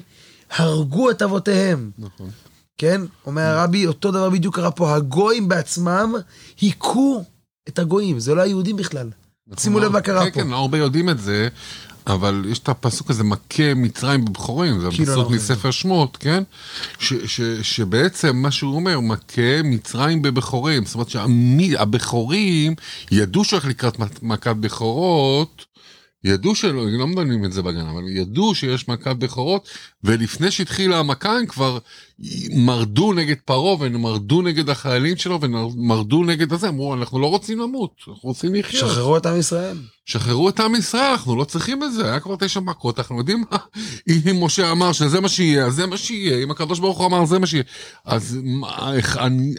הרגו 0.49 1.11
את 1.11 1.21
אבותיהם. 1.21 1.91
נכון. 1.97 2.29
כן? 2.77 3.01
אומר 3.25 3.41
הרבי, 3.41 3.87
אותו 3.87 4.11
דבר 4.11 4.29
בדיוק 4.29 4.55
קרה 4.55 4.71
פה, 4.71 4.95
הגויים 4.95 5.47
בעצמם 5.47 6.13
היכו 6.61 7.23
את 7.67 7.79
הגויים, 7.79 8.19
זה 8.19 8.35
לא 8.35 8.41
היהודים 8.41 8.75
בכלל. 8.75 9.09
שימו 9.59 9.79
לב 9.79 9.91
מה 9.91 10.01
קרה 10.01 10.23
כן, 10.23 10.31
פה. 10.31 10.41
כן, 10.41 10.47
לא 10.47 10.55
הרבה 10.55 10.77
יודעים 10.77 11.09
את 11.09 11.19
זה, 11.19 11.47
אבל 12.07 12.45
יש 12.49 12.59
את 12.59 12.69
הפסוק 12.69 13.09
הזה, 13.09 13.23
מכה 13.23 13.73
מצרים 13.75 14.25
בבכורים, 14.25 14.79
זה 14.79 14.87
כאילו 14.89 15.03
הפסוק 15.03 15.17
אנחנו 15.17 15.35
מספר 15.35 15.71
שמות, 15.71 16.17
כן? 16.17 16.43
ש, 16.99 17.13
ש, 17.13 17.41
שבעצם 17.61 18.37
מה 18.37 18.51
שהוא 18.51 18.75
אומר, 18.75 18.99
מכה 18.99 19.63
מצרים 19.63 20.21
בבכורים, 20.21 20.85
זאת 20.85 20.95
אומרת 20.95 21.09
שהבכורים 21.09 22.75
ידעו 23.11 23.43
שהולך 23.43 23.65
לקראת 23.65 23.97
מכת 24.21 24.55
בכורות, 24.55 25.65
ידעו 26.23 26.55
שלא, 26.55 26.85
לא 26.89 27.07
מדברים 27.07 27.45
את 27.45 27.53
זה 27.53 27.61
בגן, 27.61 27.87
אבל 27.87 28.03
ידעו 28.09 28.55
שיש 28.55 28.87
מכת 28.87 29.15
בכורות, 29.15 29.69
ולפני 30.03 30.51
שהתחילה 30.51 30.99
המכה 30.99 31.37
הם 31.37 31.45
כבר 31.45 31.77
מרדו 32.55 33.13
נגד 33.13 33.35
פרעה, 33.45 33.75
ומרדו 33.79 34.41
נגד 34.41 34.69
החיילים 34.69 35.17
שלו, 35.17 35.39
ומרדו 35.41 36.23
נגד 36.23 36.53
הזה, 36.53 36.69
אמרו, 36.69 36.93
אנחנו 36.93 37.19
לא 37.19 37.27
רוצים 37.27 37.59
למות, 37.59 37.91
אנחנו 38.07 38.29
רוצים 38.29 38.55
לחיות. 38.55 38.89
שחררו 38.89 39.17
את 39.17 39.25
עם 39.25 39.39
ישראל. 39.39 39.77
שחררו 40.11 40.49
את 40.49 40.59
עם 40.59 40.75
ישראל, 40.75 41.11
אנחנו 41.11 41.35
לא 41.35 41.43
צריכים 41.43 41.83
את 41.83 41.93
זה, 41.93 42.05
היה 42.05 42.19
כבר 42.19 42.35
תשע 42.39 42.59
מכות, 42.59 42.99
אנחנו 42.99 43.17
יודעים 43.17 43.43
מה, 43.51 43.57
אם 44.09 44.43
משה 44.43 44.71
אמר 44.71 44.91
שזה 44.91 45.19
מה 45.19 45.29
שיהיה, 45.29 45.65
אז 45.65 45.73
זה 45.75 45.85
מה 45.87 45.97
שיהיה, 45.97 46.43
אם 46.43 46.51
הקדוש 46.51 46.79
ברוך 46.79 46.97
הוא 46.97 47.07
אמר 47.07 47.25
זה 47.25 47.39
מה 47.39 47.47
שיהיה. 47.47 47.63
אז 48.05 48.37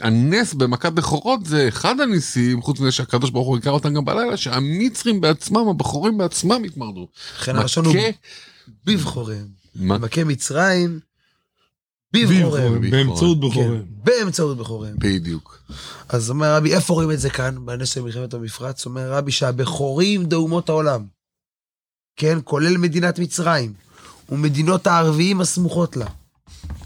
הנס 0.02 0.54
במכת 0.54 0.92
בכורות 0.92 1.46
זה 1.46 1.68
אחד 1.68 2.00
הניסים, 2.00 2.62
חוץ 2.62 2.80
מזה 2.80 2.92
שהקדוש 2.92 3.30
ברוך 3.30 3.48
הוא 3.48 3.58
הכר 3.58 3.70
אותם 3.70 3.94
גם 3.94 4.04
בלילה, 4.04 4.36
שהמצרים 4.36 5.20
בעצמם, 5.20 5.68
הבכורים 5.68 6.18
בעצמם 6.18 6.62
התמרדו. 6.64 7.08
לכן 7.38 7.56
הלשון 7.56 7.84
הוא. 7.84 7.94
מה- 9.74 9.98
מכה 9.98 10.24
מצרים 10.24 11.00
בבחוריהם. 12.12 12.90
באמצעות 12.90 13.38
כן, 13.40 13.48
בכוריהם. 13.48 13.82
באמצעות 14.04 14.58
בחוריהם. 14.58 14.96
בדיוק. 14.98 15.58
אז 16.08 16.30
אומר 16.30 16.54
רבי, 16.54 16.74
איפה 16.74 16.94
רואים 16.94 17.10
את 17.10 17.20
זה 17.20 17.30
כאן, 17.30 17.66
בנס 17.66 17.88
של 17.88 18.02
מלחמת 18.02 18.34
המפרץ? 18.34 18.86
אומר 18.86 19.12
רבי 19.12 19.32
שהבכורים 19.32 20.24
דה 20.24 20.36
אומות 20.36 20.68
העולם. 20.68 21.04
כן, 22.16 22.38
כולל 22.44 22.76
מדינת 22.76 23.18
מצרים, 23.18 23.72
ומדינות 24.28 24.86
הערביים 24.86 25.40
הסמוכות 25.40 25.96
לה. 25.96 26.06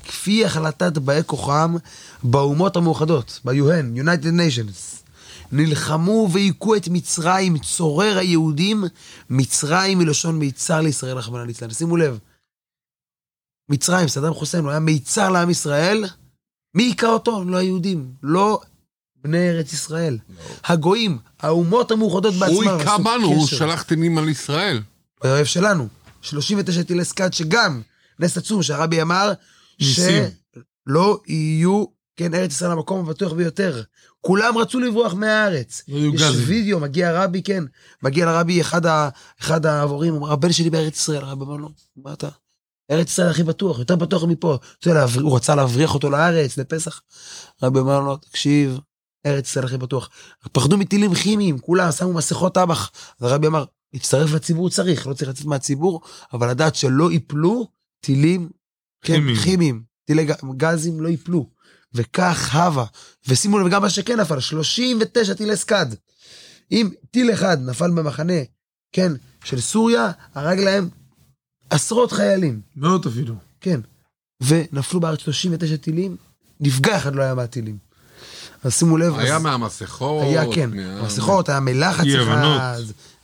כפי 0.05 0.45
החלטת 0.45 0.99
באי 0.99 1.21
כוחם 1.27 1.77
באומות 2.23 2.77
המאוחדות, 2.77 3.41
ב-UN, 3.45 3.99
United 3.99 4.39
Nations. 4.39 5.07
נלחמו 5.53 6.29
והיכו 6.33 6.77
את 6.77 6.89
מצרים, 6.89 7.59
צורר 7.59 8.19
היהודים, 8.19 8.85
מצרים 9.31 9.99
מלשון 9.99 10.39
מיצר 10.39 10.81
לישראל, 10.81 11.17
רחמנא 11.17 11.43
ליצלן. 11.43 11.71
שימו 11.71 11.97
לב, 11.97 12.19
מצרים, 13.69 14.09
סדאם 14.09 14.35
חוסיין, 14.35 14.65
הוא 14.65 14.71
היה 14.71 14.81
מיצר 14.81 15.31
לעם 15.31 15.51
ישראל, 15.51 16.05
מי 16.75 16.83
היכה 16.83 17.07
אותו? 17.07 17.45
לא 17.45 17.57
היהודים, 17.57 18.13
לא 18.23 18.61
בני 19.25 19.51
ארץ 19.51 19.73
ישראל. 19.73 20.19
הגויים, 20.65 21.19
האומות 21.41 21.91
המאוחדות 21.91 22.35
בעצמם. 22.35 22.55
הוא 22.55 22.71
היכה 22.71 22.99
בנו, 22.99 23.27
הוא. 23.27 23.47
שלח 23.47 23.83
טילים 23.83 24.19
על 24.19 24.29
ישראל. 24.29 24.81
האויב 25.23 25.45
שלנו. 25.45 25.89
39 26.23 26.83
טילי 26.83 27.05
סקאד, 27.05 27.33
שגם 27.33 27.83
נס 28.19 28.37
עצום 28.39 28.63
שהרבי 28.63 29.03
אמר, 29.03 29.33
ניסים. 29.81 30.25
שלא 30.89 31.21
יהיו, 31.27 31.85
כן, 32.17 32.35
ארץ 32.35 32.53
ישראל 32.53 32.71
המקום 32.71 33.01
הבטוח 33.01 33.33
ביותר. 33.33 33.83
כולם 34.21 34.59
רצו 34.59 34.81
לברוח 34.81 35.15
מהארץ. 35.15 35.83
לא 35.89 36.15
יש 36.15 36.23
גזים. 36.23 36.49
וידאו, 36.49 36.81
מגיע 36.81 37.25
רבי, 37.25 37.43
כן, 37.43 37.65
מגיע 38.03 38.27
לרבי 38.27 38.61
אחד, 38.61 38.87
ה, 38.87 39.09
אחד 39.41 39.67
העבורים, 39.67 40.25
הבן 40.25 40.53
שלי 40.53 40.71
בארץ 40.71 40.97
ישראל, 40.97 41.25
הרבי 41.25 41.45
אמר 41.45 41.57
לו, 41.57 41.69
מה 41.97 42.13
אתה? 42.13 42.29
ארץ 42.91 43.09
ישראל 43.09 43.29
הכי 43.29 43.43
בטוח, 43.43 43.79
יותר 43.79 43.97
בטוח 43.97 44.25
מפה. 44.25 44.59
הוא 45.21 45.37
רצה 45.37 45.55
להבריח 45.55 45.95
אותו 45.95 46.11
לארץ, 46.11 46.59
לפסח. 46.59 47.03
רבי 47.63 47.79
אמר 47.81 48.01
לו, 48.01 48.17
תקשיב, 48.17 48.79
ארץ 49.27 49.49
ישראל 49.49 49.65
הכי 49.65 49.77
בטוח. 49.77 50.11
פחדו 50.53 50.77
מטילים 50.77 51.15
כימיים, 51.15 51.59
כולם 51.59 51.93
שמו 51.93 52.13
מסכות 52.13 52.55
טבח. 52.55 52.91
אז 53.21 53.31
הרבי 53.31 53.47
אמר, 53.47 53.65
להצטרף 53.93 54.33
לציבור 54.33 54.71
צריך, 54.71 55.07
לא 55.07 55.15
צריך 55.15 55.31
לצאת 55.31 55.47
מהציבור, 55.47 56.01
אבל 56.33 56.51
לדעת 56.51 56.75
שלא 56.75 57.13
ייפלו 57.13 57.69
טילים 58.01 58.49
כן, 59.03 59.15
כימיים. 59.15 59.37
כימיים, 59.37 59.83
טילי 60.05 60.27
גזים 60.57 61.01
לא 61.01 61.09
ייפלו. 61.09 61.51
וכך 61.95 62.55
הווה. 62.55 62.85
ושימו 63.29 63.59
לב 63.59 63.69
גם 63.69 63.83
מה 63.83 63.91
שכן 63.91 64.21
נפל, 64.21 64.41
39 64.41 65.35
טילי 65.35 65.57
סקאד. 65.57 65.95
אם 66.73 66.91
טיל 67.11 67.33
אחד 67.33 67.59
נפל 67.61 67.91
במחנה, 67.91 68.43
כן, 68.93 69.13
של 69.45 69.61
סוריה, 69.61 70.11
הרג 70.35 70.59
להם 70.59 70.89
עשרות 71.71 72.13
חיילים, 72.13 72.61
מאות 72.77 73.07
אפילו. 73.07 73.35
כן. 73.61 73.81
ונפלו 74.41 75.01
בארץ 75.01 75.21
39 75.21 75.77
טילים, 75.77 76.17
נפגע 76.61 76.97
אחד 76.97 77.15
לא 77.15 77.23
היה 77.23 77.35
מהטילים. 77.35 77.77
אז 78.65 78.75
שימו 78.75 78.97
לב, 78.97 79.19
היה 79.19 79.37
אז 79.37 79.43
מהמסכות. 79.43 80.23
היה 80.23 80.45
כן, 80.55 80.71
מה- 80.77 81.03
מסכות, 81.03 81.49
היה 81.49 81.61
מלחץ. 81.61 82.05
אחד, 82.23 82.81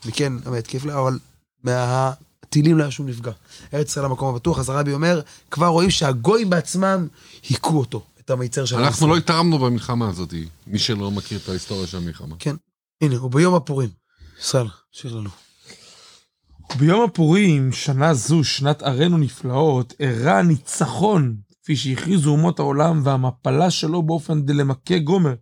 וכן, 0.06 0.32
התקף 0.58 0.84
לה, 0.84 0.98
אבל 1.00 1.18
מהטילים 1.64 2.78
לא 2.78 2.82
היה 2.82 2.90
שום 2.90 3.08
נפגע. 3.08 3.32
ארץ 3.74 3.88
ישראל 3.88 4.04
המקום 4.04 4.28
הבטוח, 4.34 4.58
אז 4.58 4.68
הרבי 4.68 4.92
אומר, 4.92 5.20
כבר 5.50 5.66
רואים 5.66 5.90
שהגויים 5.90 6.50
בעצמם 6.50 7.08
היכו 7.48 7.78
אותו, 7.78 8.04
את 8.20 8.30
המיצר 8.30 8.64
של 8.64 8.76
אנחנו. 8.76 9.06
לא 9.08 9.16
התערמנו 9.16 9.58
במלחמה 9.58 10.08
הזאת, 10.08 10.34
מי 10.66 10.78
שלא 10.78 11.10
מכיר 11.10 11.38
את 11.44 11.48
ההיסטוריה 11.48 11.86
של 11.86 11.96
המלחמה. 11.96 12.36
הנה, 13.00 13.16
הוא 13.16 13.30
ביום 13.30 13.54
הפורים. 13.54 13.88
ישראל, 14.40 14.66
שיר 14.92 15.14
לנו. 15.14 15.30
ביום 16.78 17.04
הפורים, 17.04 17.72
שנה 17.72 18.14
זו, 18.14 18.44
שנת 18.44 18.82
ערינו 18.82 19.18
נפלאות, 19.18 19.94
אירע 20.00 20.38
הניצחון, 20.38 21.36
כפי 21.62 21.76
שהכריזו 21.76 22.30
אומות 22.30 22.58
העולם, 22.58 23.00
והמפלה 23.04 23.70
שלו 23.70 24.02
באופן 24.02 24.42
דלמכה 24.42 24.98
גומר, 24.98 25.34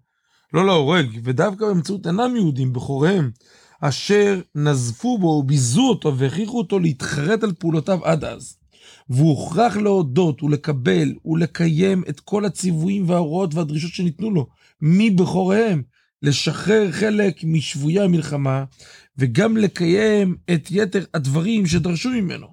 לא 0.55 0.67
להורג, 0.67 1.21
ודווקא 1.25 1.67
באמצעות 1.67 2.07
אינם 2.07 2.37
יהודים, 2.37 2.73
בכוריהם, 2.73 3.31
אשר 3.81 4.41
נזפו 4.55 5.19
בו 5.19 5.27
וביזו 5.27 5.89
אותו 5.89 6.19
והכריחו 6.19 6.59
אותו 6.59 6.79
להתחרט 6.79 7.45
על 7.45 7.53
פעולותיו 7.53 8.05
עד 8.05 8.25
אז. 8.25 8.57
והוא 9.09 9.31
הוכרח 9.31 9.77
להודות 9.77 10.43
ולקבל 10.43 11.15
ולקיים 11.25 12.03
את 12.09 12.21
כל 12.21 12.45
הציוויים 12.45 13.09
וההוראות 13.09 13.55
והדרישות 13.55 13.91
שניתנו 13.91 14.31
לו, 14.31 14.47
מבכוריהם, 14.83 15.83
לשחרר 16.23 16.93
חלק 16.93 17.45
משבויי 17.45 18.01
המלחמה, 18.01 18.65
וגם 19.19 19.57
לקיים 19.57 20.37
את 20.55 20.69
יתר 20.71 21.05
הדברים 21.15 21.67
שדרשו 21.67 22.11
ממנו. 22.11 22.47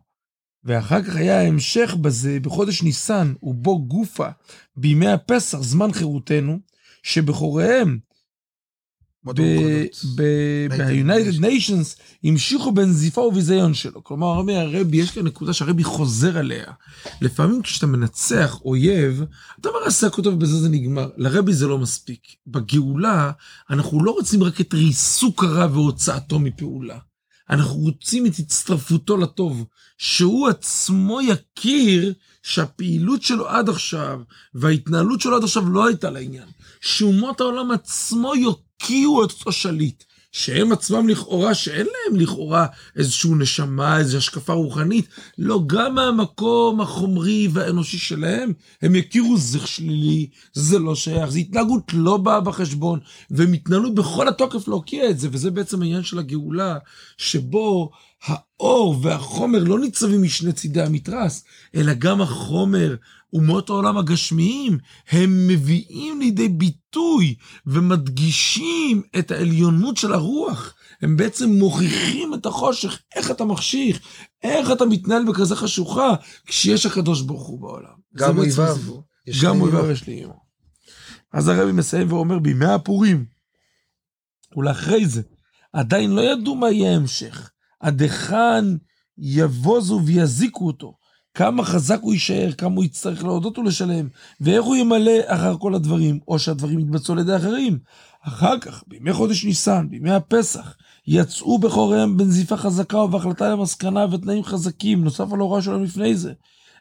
ואחר 0.63 1.03
כך 1.03 1.15
היה 1.15 1.41
ההמשך 1.41 1.95
בזה 2.01 2.39
בחודש 2.39 2.83
ניסן, 2.83 3.33
ובו 3.43 3.85
גופה, 3.85 4.27
בימי 4.75 5.07
הפסח, 5.07 5.61
זמן 5.61 5.91
חירותנו, 5.91 6.59
מאוחדות. 7.23 8.06
ב-United 10.15 11.39
Nations 11.39 12.01
המשיכו 12.23 12.71
בנזיפה 12.71 13.21
וביזיון 13.21 13.73
שלו. 13.73 14.03
כלומר, 14.03 14.27
הרבי, 14.27 14.55
הרבי, 14.55 14.97
יש 14.97 15.11
כאן 15.11 15.23
נקודה 15.23 15.53
שהרבי 15.53 15.83
חוזר 15.83 16.37
עליה. 16.37 16.65
לפעמים 17.21 17.61
כשאתה 17.61 17.87
מנצח 17.87 18.59
אויב, 18.65 19.23
אתה 19.61 19.69
מרסק 19.81 20.17
אותו 20.17 20.29
ובזה 20.29 20.57
זה 20.57 20.69
נגמר. 20.69 21.09
לרבי 21.17 21.53
זה 21.53 21.67
לא 21.67 21.77
מספיק. 21.77 22.21
בגאולה, 22.47 23.31
אנחנו 23.69 24.03
לא 24.03 24.11
רוצים 24.11 24.43
רק 24.43 24.61
את 24.61 24.73
ריסוק 24.73 25.43
הרע 25.43 25.67
והוצאתו 25.71 26.39
מפעולה. 26.39 26.97
אנחנו 27.49 27.75
רוצים 27.75 28.25
את 28.25 28.39
הצטרפותו 28.39 29.17
לטוב, 29.17 29.65
שהוא 29.97 30.47
עצמו 30.47 31.19
יכיר 31.21 32.13
שהפעילות 32.43 33.23
שלו 33.23 33.47
עד 33.47 33.69
עכשיו 33.69 34.19
וההתנהלות 34.53 35.21
שלו 35.21 35.35
עד 35.35 35.43
עכשיו 35.43 35.69
לא 35.69 35.87
הייתה 35.87 36.09
לעניין. 36.09 36.47
שאומות 36.81 37.41
העולם 37.41 37.71
עצמו 37.71 38.35
יוקיעו 38.81 39.25
את 39.25 39.31
אותו 39.31 39.51
שליט. 39.51 40.03
שהם 40.31 40.71
עצמם 40.71 41.09
לכאורה, 41.09 41.53
שאין 41.53 41.87
להם 41.87 42.19
לכאורה 42.19 42.65
איזושהי 42.95 43.31
נשמה, 43.37 43.97
איזושהי 43.97 44.17
השקפה 44.17 44.53
רוחנית, 44.53 45.07
לא, 45.37 45.63
גם 45.67 45.95
מהמקום 45.95 46.81
החומרי 46.81 47.47
והאנושי 47.51 47.97
שלהם, 47.97 48.53
הם 48.81 48.95
יכירו 48.95 49.37
זה 49.37 49.59
שלילי, 49.67 50.29
זה 50.53 50.79
לא 50.79 50.95
שייך, 50.95 51.29
זו 51.29 51.39
התנהגות 51.39 51.91
לא 51.93 52.17
באה 52.17 52.41
בחשבון, 52.41 52.99
והם 53.31 53.53
התנהלו 53.53 53.95
בכל 53.95 54.27
התוקף 54.27 54.67
להוקיע 54.67 55.09
את 55.09 55.19
זה, 55.19 55.27
וזה 55.31 55.51
בעצם 55.51 55.81
העניין 55.81 56.03
של 56.03 56.19
הגאולה, 56.19 56.77
שבו 57.17 57.91
האור 58.23 58.99
והחומר 59.01 59.63
לא 59.63 59.79
ניצבים 59.79 60.23
משני 60.23 60.53
צידי 60.53 60.81
המתרס, 60.81 61.43
אלא 61.75 61.93
גם 61.93 62.21
החומר 62.21 62.95
אומות 63.33 63.69
העולם 63.69 63.97
הגשמיים, 63.97 64.77
הם 65.09 65.47
מביאים 65.47 66.19
לידי 66.19 66.49
ביטוי 66.49 67.35
ומדגישים 67.65 69.01
את 69.19 69.31
העליונות 69.31 69.97
של 69.97 70.13
הרוח. 70.13 70.73
הם 71.01 71.17
בעצם 71.17 71.49
מוכיחים 71.49 72.33
את 72.33 72.45
החושך, 72.45 72.99
איך 73.15 73.31
אתה 73.31 73.45
מחשיך, 73.45 73.99
איך 74.43 74.71
אתה 74.71 74.85
מתנהל 74.85 75.25
בכזה 75.25 75.55
חשוכה, 75.55 76.13
כשיש 76.45 76.85
הקדוש 76.85 77.21
ברוך 77.21 77.47
הוא 77.47 77.59
בעולם. 77.61 77.93
גם 78.15 78.37
אויביו. 78.37 78.77
גם 79.43 79.61
אויביו. 79.61 79.91
יש 79.91 80.07
לי 80.07 80.13
אימא. 80.13 80.33
אז 81.33 81.47
הרבי 81.47 81.71
מסיים 81.71 82.11
ואומר, 82.11 82.39
בימי 82.39 82.65
הפורים, 82.65 83.25
ולאחרי 84.57 85.07
זה, 85.07 85.21
עדיין 85.73 86.11
לא 86.11 86.21
ידעו 86.21 86.55
מה 86.55 86.71
יהיה 86.71 86.93
ההמשך. 86.93 87.49
עד 87.79 88.01
היכן 88.01 88.65
יבוזו 89.17 90.01
ויזיקו 90.05 90.67
אותו. 90.67 90.96
כמה 91.37 91.63
חזק 91.63 91.99
הוא 92.01 92.13
יישאר, 92.13 92.51
כמה 92.51 92.75
הוא 92.75 92.83
יצטרך 92.83 93.23
להודות 93.23 93.57
ולשלם, 93.57 94.07
ואיך 94.41 94.63
הוא 94.63 94.75
ימלא 94.75 95.11
אחר 95.25 95.57
כל 95.57 95.75
הדברים, 95.75 96.19
או 96.27 96.39
שהדברים 96.39 96.79
יתבצעו 96.79 97.13
על 97.15 97.19
ידי 97.19 97.35
אחרים. 97.35 97.79
אחר 98.21 98.59
כך, 98.59 98.83
בימי 98.87 99.13
חודש 99.13 99.45
ניסן, 99.45 99.87
בימי 99.89 100.11
הפסח, 100.11 100.75
יצאו 101.07 101.59
בכוריהם 101.59 102.17
בנזיפה 102.17 102.57
חזקה 102.57 102.97
ובהחלטה 102.97 103.49
למסקנה 103.49 104.05
ותנאים 104.11 104.43
חזקים, 104.43 105.03
נוסף 105.03 105.33
על 105.33 105.39
ההוראה 105.39 105.61
שלהם 105.61 105.83
לפני 105.83 106.15
זה. 106.15 106.33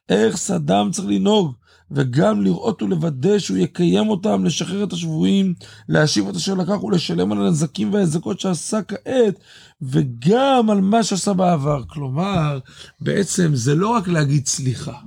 איך 0.08 0.36
סדאם 0.36 0.90
צריך 0.90 1.08
לנהוג, 1.08 1.52
וגם 1.90 2.42
לראות 2.42 2.82
ולוודא 2.82 3.38
שהוא 3.38 3.58
יקיים 3.58 4.08
אותם, 4.08 4.44
לשחרר 4.44 4.84
את 4.84 4.92
השבויים, 4.92 5.54
להשיב 5.88 6.28
את 6.28 6.36
אשר 6.36 6.54
לקח 6.54 6.84
ולשלם 6.84 7.32
על 7.32 7.46
הנזקים 7.46 7.92
וההזקות 7.92 8.40
שעשה 8.40 8.82
כעת, 8.82 9.34
וגם 9.82 10.70
על 10.70 10.80
מה 10.80 11.02
שעשה 11.02 11.32
בעבר. 11.32 11.82
כלומר, 11.88 12.58
בעצם 13.00 13.54
זה 13.54 13.74
לא 13.74 13.88
רק 13.88 14.08
להגיד 14.08 14.46
סליחה. 14.46 14.98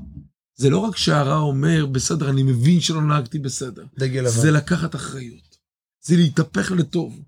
זה 0.55 0.69
לא 0.69 0.77
רק 0.77 0.97
שהרע 0.97 1.37
אומר, 1.37 1.85
בסדר, 1.85 2.29
אני 2.29 2.43
מבין 2.43 2.79
שלא 2.79 3.01
נהגתי 3.01 3.39
בסדר. 3.39 3.83
דגל 3.99 4.21
לבן. 4.21 4.29
זה 4.29 4.51
לקחת 4.51 4.95
אחריות. 4.95 5.57
זה 6.01 6.15
להתהפך 6.15 6.71
לטוב. 6.71 7.19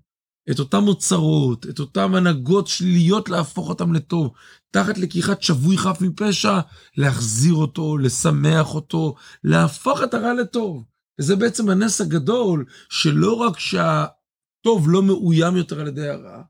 את 0.50 0.58
אותם 0.58 0.88
אוצרות, 0.88 1.66
את 1.66 1.78
אותם 1.78 2.14
הנהגות 2.14 2.66
שליליות, 2.66 3.28
להפוך 3.28 3.68
אותם 3.68 3.92
לטוב. 3.92 4.32
תחת 4.70 4.98
לקיחת 4.98 5.42
שבוי 5.42 5.78
חף 5.78 6.00
מפשע, 6.00 6.60
להחזיר 6.96 7.54
אותו, 7.54 7.98
לשמח 7.98 8.74
אותו, 8.74 9.14
להפוך 9.44 10.02
את 10.02 10.14
הרע 10.14 10.34
לטוב. 10.34 10.84
וזה 11.20 11.36
בעצם 11.36 11.68
הנס 11.68 12.00
הגדול, 12.00 12.64
שלא 12.90 13.34
רק 13.34 13.58
שהטוב 13.58 14.90
לא 14.90 15.02
מאוים 15.02 15.56
יותר 15.56 15.80
על 15.80 15.88
ידי 15.88 16.08
הרע, 16.08 16.42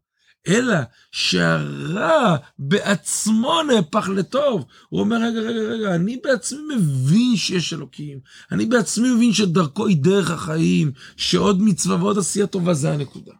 אלא 0.48 0.76
שהרע 1.12 2.36
בעצמו 2.58 3.62
נהפך 3.62 4.08
לטוב. 4.08 4.64
הוא 4.88 5.00
אומר, 5.00 5.16
רגע, 5.16 5.40
רגע, 5.40 5.60
רגע, 5.60 5.94
אני 5.94 6.20
בעצמי 6.24 6.58
מבין 6.76 7.36
שיש 7.36 7.72
אלוקים. 7.72 8.20
אני 8.52 8.66
בעצמי 8.66 9.14
מבין 9.14 9.32
שדרכו 9.32 9.86
היא 9.86 9.96
דרך 9.96 10.30
החיים, 10.30 10.92
שעוד 11.16 11.62
מצווה 11.62 11.96
ועוד 11.96 12.18
עשייה 12.18 12.46
טובה 12.46 12.74
זה 12.74 12.92
הנקודה. 12.92 13.32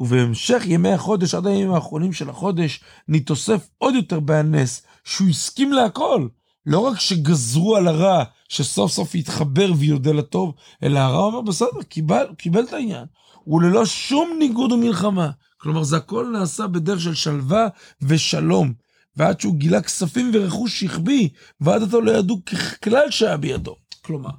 ובהמשך 0.00 0.62
ימי 0.66 0.92
החודש, 0.92 1.34
עד 1.34 1.46
הימים 1.46 1.72
האחרונים 1.72 2.12
של 2.12 2.30
החודש, 2.30 2.80
נתוסף 3.08 3.68
עוד 3.78 3.94
יותר 3.94 4.20
בהנס, 4.20 4.82
שהוא 5.04 5.28
הסכים 5.28 5.72
להכל. 5.72 6.28
לא 6.66 6.78
רק 6.78 7.00
שגזרו 7.00 7.76
על 7.76 7.88
הרע, 7.88 8.24
שסוף 8.48 8.92
סוף 8.92 9.14
יתחבר 9.14 9.72
ויודה 9.78 10.12
לטוב, 10.12 10.54
אלא 10.82 10.98
הרע 10.98 11.24
אומר, 11.24 11.40
בסדר, 11.40 11.82
קיבל, 11.88 12.26
קיבל 12.38 12.60
את 12.60 12.72
העניין. 12.72 13.04
וללא 13.46 13.86
שום 13.86 14.36
ניגוד 14.38 14.72
ומלחמה. 14.72 15.30
כלומר, 15.58 15.82
זה 15.82 15.96
הכל 15.96 16.30
נעשה 16.32 16.66
בדרך 16.66 17.00
של 17.00 17.14
שלווה 17.14 17.68
ושלום. 18.02 18.72
ועד 19.16 19.40
שהוא 19.40 19.54
גילה 19.54 19.82
כספים 19.82 20.30
ורכוש 20.34 20.80
שכבי, 20.80 21.28
ועד 21.60 21.82
עתה 21.82 21.98
לא 21.98 22.10
ידעו 22.10 22.44
ככלל 22.44 23.10
שהיה 23.10 23.36
בידו. 23.36 23.76
כלומר, 24.02 24.30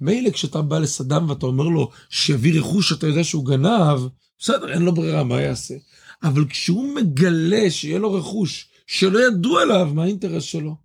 מילא 0.00 0.30
כשאתה 0.30 0.62
בא 0.62 0.78
לסדאם 0.78 1.28
ואתה 1.30 1.46
אומר 1.46 1.64
לו 1.64 1.90
שיביא 2.10 2.60
רכוש 2.60 2.88
שאתה 2.88 3.06
יודע 3.06 3.24
שהוא 3.24 3.46
גנב, 3.46 4.00
בסדר, 4.38 4.72
אין 4.72 4.82
לו 4.82 4.94
ברירה, 4.94 5.24
מה 5.24 5.40
יעשה? 5.40 5.74
אבל 6.22 6.48
כשהוא 6.48 6.94
מגלה 6.94 7.70
שיהיה 7.70 7.98
לו 7.98 8.12
רכוש 8.12 8.68
שלא 8.86 9.18
ידעו 9.26 9.58
עליו, 9.58 9.90
מה 9.94 10.02
האינטרס 10.02 10.42
שלו? 10.42 10.76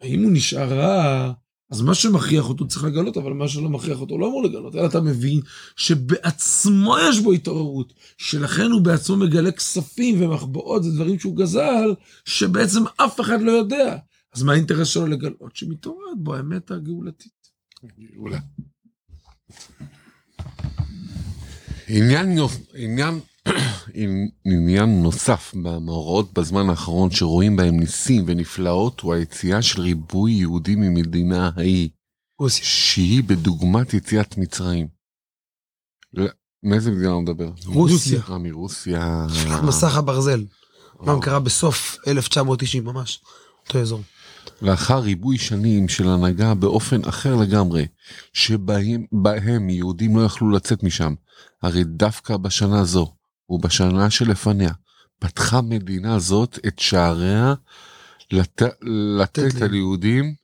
האם 0.00 0.22
הוא 0.22 0.32
נשאר 0.32 0.72
רע? 0.72 1.32
אז 1.70 1.82
מה 1.82 1.94
שמכריח 1.94 2.48
אותו 2.48 2.68
צריך 2.68 2.84
לגלות, 2.84 3.16
אבל 3.16 3.32
מה 3.32 3.48
שלא 3.48 3.68
מכריח 3.68 4.00
אותו 4.00 4.18
לא 4.18 4.26
אמור 4.26 4.42
לגלות, 4.44 4.74
אלא 4.74 4.86
אתה 4.86 5.00
מבין 5.00 5.40
שבעצמו 5.76 6.96
יש 7.08 7.20
בו 7.20 7.32
התעוררות, 7.32 7.92
שלכן 8.18 8.70
הוא 8.70 8.80
בעצמו 8.80 9.16
מגלה 9.16 9.52
כספים 9.52 10.22
ומחבאות, 10.22 10.84
זה 10.84 10.90
דברים 10.90 11.18
שהוא 11.18 11.36
גזל, 11.36 11.94
שבעצם 12.24 12.80
אף 12.96 13.20
אחד 13.20 13.40
לא 13.40 13.52
יודע. 13.52 13.96
אז 14.34 14.42
מה 14.42 14.52
האינטרס 14.52 14.88
שלו 14.88 15.06
לגלות? 15.06 15.56
שמתעוררת 15.56 16.18
בו 16.18 16.34
האמת 16.34 16.70
הגאולתית. 16.70 17.48
מעולה. 17.98 18.38
עניין, 21.88 22.38
עניין, 22.74 23.20
עניין 24.44 25.02
נוסף 25.02 25.54
במאורעות 25.54 26.32
בזמן 26.32 26.70
האחרון 26.70 27.10
שרואים 27.10 27.56
בהם 27.56 27.80
ניסים 27.80 28.24
ונפלאות 28.26 29.00
הוא 29.00 29.14
היציאה 29.14 29.62
של 29.62 29.80
ריבוי 29.80 30.32
יהודים 30.32 30.80
ממדינה 30.80 31.50
ההיא. 31.56 31.88
שהיא 32.48 33.22
בדוגמת 33.24 33.94
יציאת 33.94 34.38
מצרים. 34.38 34.88
לא, 36.14 36.26
מאיזה 36.62 36.90
מדינה 36.90 37.08
הוא 37.08 37.22
מדבר? 37.22 37.50
רוסיה. 37.66 38.20
אה, 38.30 38.38
מרוסיה. 38.38 39.26
מסך 39.62 39.96
הברזל. 39.96 40.44
מה 41.00 41.20
קרה 41.22 41.40
בסוף 41.40 41.96
1990 42.06 42.84
ממש. 42.84 43.20
אותו 43.66 43.78
אזור. 43.78 44.02
לאחר 44.62 44.98
ריבוי 44.98 45.38
שנים 45.38 45.88
של 45.88 46.08
הנהגה 46.08 46.54
באופן 46.54 47.04
אחר 47.04 47.36
לגמרי, 47.36 47.86
שבהם 48.32 49.06
בהם 49.12 49.70
יהודים 49.70 50.16
לא 50.16 50.22
יכלו 50.22 50.50
לצאת 50.50 50.82
משם, 50.82 51.14
הרי 51.62 51.84
דווקא 51.84 52.36
בשנה 52.36 52.84
זו, 52.84 53.14
ובשנה 53.50 54.10
שלפניה, 54.10 54.72
פתחה 55.18 55.60
מדינה 55.60 56.18
זאת 56.18 56.58
את 56.66 56.78
שעריה 56.78 57.54
לת... 58.32 58.62
לתת 59.18 59.54
להם. 59.54 59.62
על 59.62 59.74
יהודים, 59.74 60.34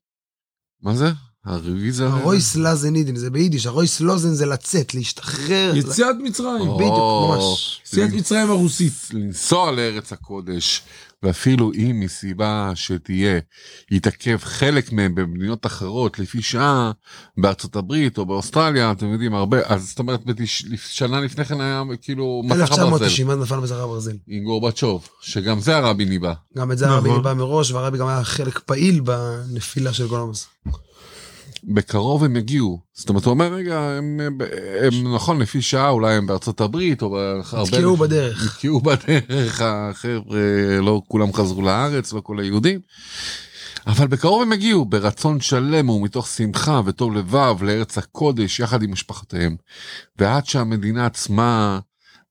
מה 0.82 0.94
זה? 0.94 1.12
הרוויזה? 1.44 2.07
הרויס 2.07 2.57
לזנידין 2.57 3.16
זה 3.16 3.30
ביידיש, 3.30 3.66
הרויס 3.66 4.00
לוזן 4.00 4.35
זה 4.35 4.46
לצאת, 4.46 4.94
להשתחרר. 4.94 5.72
יציאת 5.76 6.16
מצרים. 6.22 6.74
בדיוק, 6.76 7.28
ממש. 7.30 7.80
יציאת 7.87 8.12
מצרים 8.12 8.50
הרוסית. 8.50 8.92
לנסוע 9.12 9.72
לארץ 9.72 10.12
הקודש, 10.12 10.83
ואפילו 11.22 11.72
אם 11.74 12.00
מסיבה 12.04 12.72
שתהיה, 12.74 13.40
יתעכב 13.90 14.38
חלק 14.42 14.92
מהם 14.92 15.14
במדינות 15.14 15.66
אחרות 15.66 16.18
לפי 16.18 16.42
שעה, 16.42 16.92
בארצות 17.38 17.76
הברית 17.76 18.18
או 18.18 18.26
באוסטרליה, 18.26 18.92
אתם 18.92 19.07
יודעים 19.07 19.35
הרבה, 19.35 19.59
אז 19.64 19.88
זאת 19.88 19.98
אומרת. 19.98 20.20
שנה 20.76 21.20
לפני 21.20 21.44
כן 21.44 21.61
היה 21.61 21.83
כאילו 22.02 22.42
מסך 22.44 22.52
הברזל 22.54 22.83
1990 22.83 23.30
אז 23.30 23.38
נפל 23.38 23.57
מסך 23.57 23.76
הברזל. 23.76 24.16
עם 24.28 24.44
גורבצ'וב, 24.44 25.09
שגם 25.20 25.61
זה 25.61 25.76
הרבי 25.76 26.04
ניבא. 26.04 26.33
גם 26.57 26.72
את 26.72 26.78
זה 26.78 26.88
הרבי 26.88 27.09
נכון. 27.09 27.22
בא 27.22 27.35
מראש, 27.35 27.72
והרבי 27.72 27.98
גם 27.98 28.07
היה 28.07 28.24
חלק 28.24 28.59
פעיל 28.59 29.00
בנפילה 29.00 29.92
של 29.92 30.14
המסך. 30.14 30.46
בקרוב 31.68 32.24
הם 32.24 32.37
יגיעו, 32.37 32.81
זאת 32.92 33.09
אומרת, 33.09 33.24
הוא 33.24 33.31
אומר, 33.31 33.53
רגע, 33.53 33.81
הם, 33.81 34.20
הם, 34.83 35.14
נכון, 35.14 35.38
לפי 35.42 35.62
שעה, 35.62 35.88
אולי 35.88 36.14
הם 36.14 36.27
בארצות 36.27 36.61
הברית, 36.61 37.03
או 37.03 37.11
בהרבה... 37.11 37.62
נתקעו 37.62 37.96
בדרך. 37.96 38.44
נתקעו 38.44 38.81
בדרך, 38.81 39.61
החבר'ה, 39.61 40.40
לא 40.81 41.03
כולם 41.09 41.33
חזרו 41.33 41.62
לארץ, 41.62 42.12
לא 42.12 42.20
כל 42.20 42.40
היהודים. 42.40 42.81
אבל 43.87 44.07
בקרוב 44.07 44.42
הם 44.42 44.53
הגיעו 44.53 44.85
ברצון 44.85 45.40
שלם 45.40 45.88
ומתוך 45.88 46.29
שמחה 46.29 46.81
וטוב 46.85 47.14
לבב 47.14 47.62
לארץ 47.62 47.98
הקודש 47.98 48.61
יחד 48.61 48.83
עם 48.83 48.92
משפחותיהם. 48.92 49.57
ועד 50.18 50.46
שהמדינה 50.46 51.07
עצמה 51.07 51.79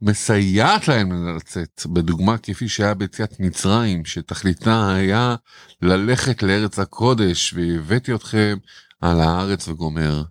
מסייעת 0.01 0.87
להם 0.87 1.35
לצאת, 1.35 1.81
בדוגמה 1.85 2.37
כפי 2.37 2.67
שהיה 2.67 2.93
ביציאת 2.93 3.39
מצרים, 3.39 4.05
שתכליתה 4.05 4.93
היה 4.95 5.35
ללכת 5.81 6.43
לארץ 6.43 6.79
הקודש, 6.79 7.53
והבאתי 7.53 8.13
אתכם 8.13 8.57
על 9.03 9.21
הארץ 9.21 9.67
וגומר. 9.67 10.23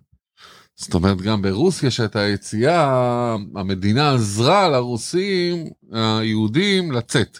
זאת 0.75 0.93
אומרת, 0.93 1.21
גם 1.21 1.41
ברוסיה 1.41 1.91
שהייתה 1.91 2.27
יציאה, 2.27 3.35
המדינה 3.55 4.13
עזרה 4.13 4.69
לרוסים, 4.69 5.65
היהודים, 5.91 6.91
לצאת. 6.91 7.39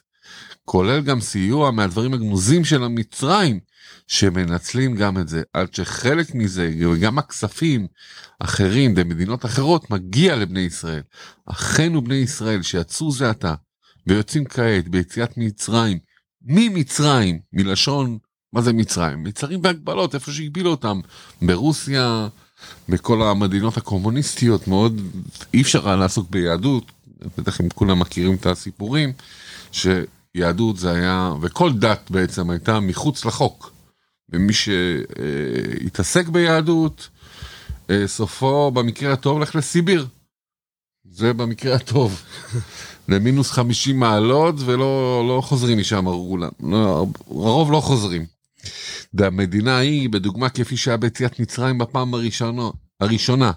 כולל 0.66 1.02
גם 1.02 1.22
סיוע 1.22 1.72
מהדברים 1.72 2.14
הגנוזים 2.14 2.66
של 2.66 2.84
המצרים, 2.84 3.60
שמנצלים 4.08 4.96
גם 4.96 5.18
את 5.18 5.28
זה, 5.28 5.42
עד 5.54 5.74
שחלק 5.74 6.36
מזה, 6.36 6.74
וגם 6.92 7.20
הכספים 7.20 7.88
אחרים 8.40 8.96
במדינות 8.96 9.46
אחרות, 9.46 9.90
מגיע 9.90 10.36
לבני 10.36 10.60
ישראל. 10.60 11.02
אחינו 11.46 12.02
בני 12.02 12.16
ישראל 12.16 12.62
שיצאו 12.62 13.12
זה 13.12 13.30
עתה, 13.30 13.54
ויוצאים 14.08 14.46
כעת 14.46 14.88
ביציאת 14.88 15.38
מצרים, 15.38 16.00
ממצרים, 16.42 17.40
מלשון, 17.54 18.18
מה 18.54 18.62
זה 18.62 18.74
מצרים? 18.74 19.24
מצרים 19.24 19.62
בהגבלות, 19.62 20.16
איפה 20.16 20.32
שהגבילו 20.32 20.72
אותם, 20.72 21.00
ברוסיה, 21.42 22.28
בכל 22.90 23.22
המדינות 23.22 23.78
הקומוניסטיות, 23.78 24.68
מאוד 24.68 25.02
אי 25.54 25.62
אפשר 25.62 25.88
היה 25.88 25.96
לעסוק 25.96 26.30
ביהדות, 26.30 26.92
בטח 27.38 27.62
אם 27.62 27.70
כולם 27.70 28.00
מכירים 28.00 28.36
את 28.36 28.46
הסיפורים, 28.46 29.14
יהדות 30.36 30.78
זה 30.78 30.92
היה, 30.92 31.34
וכל 31.42 31.74
דת 31.74 32.12
בעצם 32.12 32.50
הייתה 32.50 32.80
מחוץ 32.80 33.26
לחוק. 33.26 33.74
ומי 34.30 34.54
שהתעסק 34.54 36.28
ביהדות, 36.28 37.10
אה, 37.90 38.08
סופו 38.08 38.72
במקרה 38.72 39.14
הטוב 39.14 39.40
לך 39.40 39.56
לסיביר. 39.56 40.08
זה 41.12 41.34
במקרה 41.34 41.76
הטוב. 41.76 42.22
למינוס 43.10 43.52
50 43.52 44.00
מעלות 44.00 44.56
ולא 44.60 45.24
לא 45.28 45.42
חוזרים 45.42 45.78
משם. 45.78 46.06
לא, 46.64 47.06
הרוב 47.30 47.72
לא 47.72 47.82
חוזרים. 47.82 48.26
והמדינה 49.14 49.78
היא, 49.78 50.10
בדוגמה 50.10 50.50
כפי 50.50 50.78
שהיה 50.78 50.98
ביציאת 50.98 51.40
מצרים 51.40 51.78
בפעם 51.78 52.14
הראשונה, 52.14 52.70
הראשונה 53.00 53.52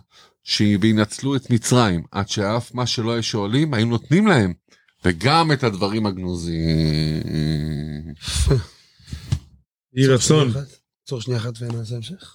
וינצלו 0.81 1.37
את 1.37 1.51
מצרים, 1.51 2.03
עד 2.11 2.29
שאף 2.29 2.75
מה 2.75 2.87
שלא 2.87 3.13
היה 3.13 3.23
שואלים, 3.23 3.75
היו 3.75 3.87
נותנים 3.87 4.27
להם, 4.27 4.53
וגם 5.05 5.53
את 5.53 5.65
הדברים 5.65 6.07
הגנוזים. 6.07 6.55
יהי 9.95 10.07
רצון. 10.07 10.53
עצור 11.05 11.21
שנייה 11.21 11.41
אחת 11.41 11.53
ונעשה 11.61 11.97
המשך. 11.97 12.35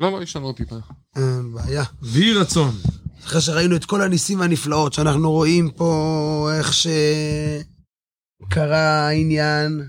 לא, 0.00 0.12
לא, 0.12 0.22
יש 0.22 0.36
לנו 0.36 0.52
טיפה. 0.52 0.76
אין 1.16 1.52
בעיה. 1.54 1.84
ויהי 2.02 2.32
רצון. 2.32 2.74
אחרי 3.24 3.40
שראינו 3.40 3.76
את 3.76 3.84
כל 3.84 4.02
הניסים 4.02 4.40
והנפלאות 4.40 4.92
שאנחנו 4.92 5.30
רואים 5.30 5.70
פה, 5.70 6.50
איך 6.58 6.70
שקרה 8.42 9.08
העניין, 9.08 9.88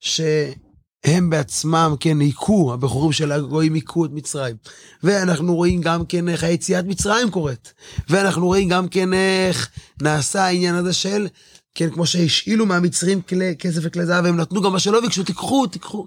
שהם 0.00 1.30
בעצמם, 1.30 1.94
כן, 2.00 2.20
היכו, 2.20 2.72
הבחורים 2.72 3.12
של 3.12 3.32
הגויים 3.32 3.74
היכו 3.74 4.04
את 4.04 4.10
מצרים. 4.12 4.56
ואנחנו 5.02 5.54
רואים 5.54 5.80
גם 5.80 6.06
כן 6.06 6.28
איך 6.28 6.44
היציאת 6.44 6.84
מצרים 6.84 7.30
קורית. 7.30 7.72
ואנחנו 8.08 8.46
רואים 8.46 8.68
גם 8.68 8.88
כן 8.88 9.12
איך 9.14 9.68
נעשה 10.02 10.44
העניין 10.44 10.74
הזה 10.74 10.92
של, 10.92 11.28
כן, 11.74 11.90
כמו 11.90 12.06
שהשאילו 12.06 12.66
מהמצרים 12.66 13.22
כלי 13.22 13.56
כסף 13.58 13.80
וכלי 13.82 14.06
זהב, 14.06 14.24
הם 14.24 14.36
נתנו 14.36 14.62
גם 14.62 14.72
מה 14.72 14.78
שלא 14.78 15.00
ביקשו, 15.00 15.24
תיקחו, 15.24 15.66
תיקחו. 15.66 16.06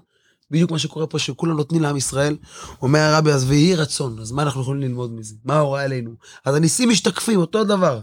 בדיוק 0.50 0.70
מה 0.70 0.78
שקורה 0.78 1.06
פה, 1.06 1.18
שכולם 1.18 1.56
נותנים 1.56 1.82
לעם 1.82 1.96
ישראל. 1.96 2.36
אומר 2.82 2.98
הרבי, 3.00 3.32
אז 3.32 3.44
ויהי 3.44 3.74
רצון, 3.74 4.18
אז 4.18 4.32
מה 4.32 4.42
אנחנו 4.42 4.60
יכולים 4.60 4.82
ללמוד 4.82 5.12
מזה? 5.12 5.34
מה 5.44 5.54
ההוראה 5.54 5.84
עלינו? 5.84 6.10
אז 6.44 6.54
הניסים 6.54 6.88
משתקפים, 6.88 7.40
אותו 7.40 7.64
דבר. 7.64 8.00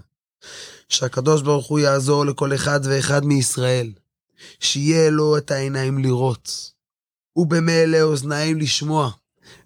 שהקדוש 0.89 1.41
ברוך 1.41 1.67
הוא 1.67 1.79
יעזור 1.79 2.25
לכל 2.25 2.55
אחד 2.55 2.79
ואחד 2.83 3.25
מישראל, 3.25 3.91
שיהיה 4.59 5.09
לו 5.09 5.37
את 5.37 5.51
העיניים 5.51 5.97
לראות, 5.97 6.71
ובמילא 7.35 8.01
אוזניים 8.01 8.57
לשמוע, 8.57 9.11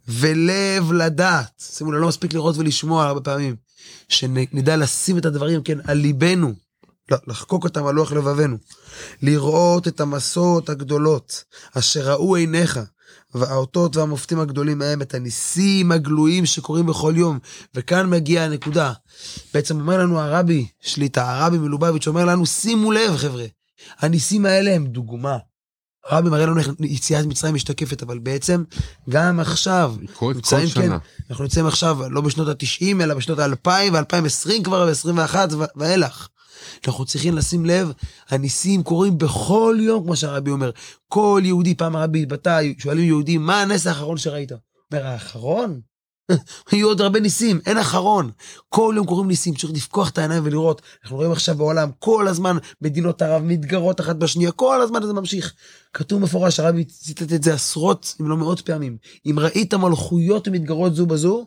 ולב 0.08 0.92
לדעת. 0.92 1.64
שימו 1.76 1.92
לב, 1.92 2.02
לא 2.02 2.08
מספיק 2.08 2.34
לראות 2.34 2.58
ולשמוע 2.58 3.06
הרבה 3.06 3.22
פעמים. 3.22 3.56
שנדע 4.10 4.78
לשים 4.78 5.18
את 5.18 5.26
הדברים, 5.26 5.64
כן, 5.64 5.78
על 5.84 5.98
ליבנו, 5.98 6.54
לחקוק 7.28 7.64
אותם 7.64 7.86
על 7.86 7.96
לוח 7.96 8.12
לבבינו. 8.12 8.58
לראות 9.22 9.88
את 9.88 10.00
המסעות 10.00 10.70
הגדולות, 10.70 11.44
אשר 11.74 12.12
ראו 12.12 12.36
עיניך, 12.36 12.80
והאותות 13.34 13.96
והמופתים 13.96 14.40
הגדולים 14.40 14.78
מהם, 14.78 15.02
את 15.02 15.14
הניסים 15.14 15.92
הגלויים 15.92 16.46
שקורים 16.46 16.86
בכל 16.86 17.14
יום. 17.18 17.40
וכאן 17.76 18.10
מגיעה 18.10 18.46
הנקודה. 18.46 18.94
בעצם 19.54 19.80
אומר 19.80 19.98
לנו 19.98 20.20
הרבי 20.20 20.68
שליטה, 20.82 21.38
הרבי 21.38 21.58
מלובביץ' 21.58 22.08
אומר 22.08 22.26
לנו, 22.26 22.46
שימו 22.46 22.92
לב 22.92 23.18
חבר'ה, 23.18 23.46
הניסים 24.00 24.46
האלה 24.46 24.76
הם 24.76 24.88
דוגמה. 24.88 25.38
הרבי 26.06 26.30
מראה 26.30 26.46
לנו 26.46 26.60
איך 26.60 26.70
יציאת 26.80 27.26
מצרים 27.26 27.56
משתקפת, 27.56 28.04
אבל 28.04 28.20
בעצם 28.20 28.64
גם 29.10 29.40
עכשיו, 29.40 29.96
נמצאים, 30.22 30.70
כן, 30.70 30.92
אנחנו 31.30 31.44
נמצאים 31.44 31.66
עכשיו 31.68 32.10
לא 32.10 32.22
בשנות 32.22 32.48
ה-90, 32.48 33.04
אלא 33.04 33.16
בשנות 33.16 33.40
ה-2000 33.40 33.70
ו-2020 33.94 34.64
כבר, 34.64 34.90
ו-21 35.06 35.36
ואילך. 35.76 36.28
אנחנו 36.88 37.06
צריכים 37.06 37.36
לשים 37.36 37.66
לב, 37.66 37.92
הניסים 38.30 38.84
קורים 38.84 39.18
בכל 39.18 39.78
יום, 39.80 40.04
כמו 40.04 40.16
שהרבי 40.16 40.52
אומר. 40.52 40.72
כל 41.08 41.42
יהודי, 41.46 41.76
פעם 41.76 41.96
הרבי 41.96 42.22
התבטא, 42.22 42.62
שואלים 42.78 43.06
יהודים, 43.06 43.46
מה 43.46 43.62
הנס 43.62 43.88
האחרון 43.88 44.18
שראית? 44.18 44.52
אומר, 44.52 45.06
האחרון? 45.06 45.80
היו 46.72 46.88
עוד 46.88 47.02
הרבה 47.02 47.20
ניסים, 47.20 47.60
אין 47.66 47.78
אחרון. 47.78 48.32
כל 48.70 48.94
יום 48.98 49.06
קוראים 49.06 49.28
ניסים, 49.28 49.54
צריך 49.54 49.74
לפקוח 49.74 50.10
את 50.10 50.18
העיניים 50.18 50.44
ולראות. 50.46 50.82
אנחנו 51.04 51.18
רואים 51.18 51.32
עכשיו 51.32 51.56
בעולם, 51.56 51.90
כל 52.00 52.28
הזמן 52.28 52.58
מדינות 52.82 53.22
ערב 53.22 53.44
מתגרות 53.44 54.02
אחת 54.02 54.16
בשנייה, 54.16 54.52
כל 54.52 54.82
הזמן 54.82 55.06
זה 55.06 55.14
ממשיך. 55.14 55.54
כתוב 55.94 56.22
מפורש, 56.22 56.60
הרבי 56.60 56.84
ציטט 56.84 57.34
את 57.34 57.44
זה 57.44 57.54
עשרות, 57.54 58.16
אם 58.22 58.30
לא 58.30 58.38
מאות 58.38 58.62
פעמים. 58.62 58.98
אם 59.26 59.40
ראית 59.40 59.74
מלכויות 59.74 60.48
מתגרות 60.48 60.96
זו 60.96 61.06
בזו, 61.06 61.46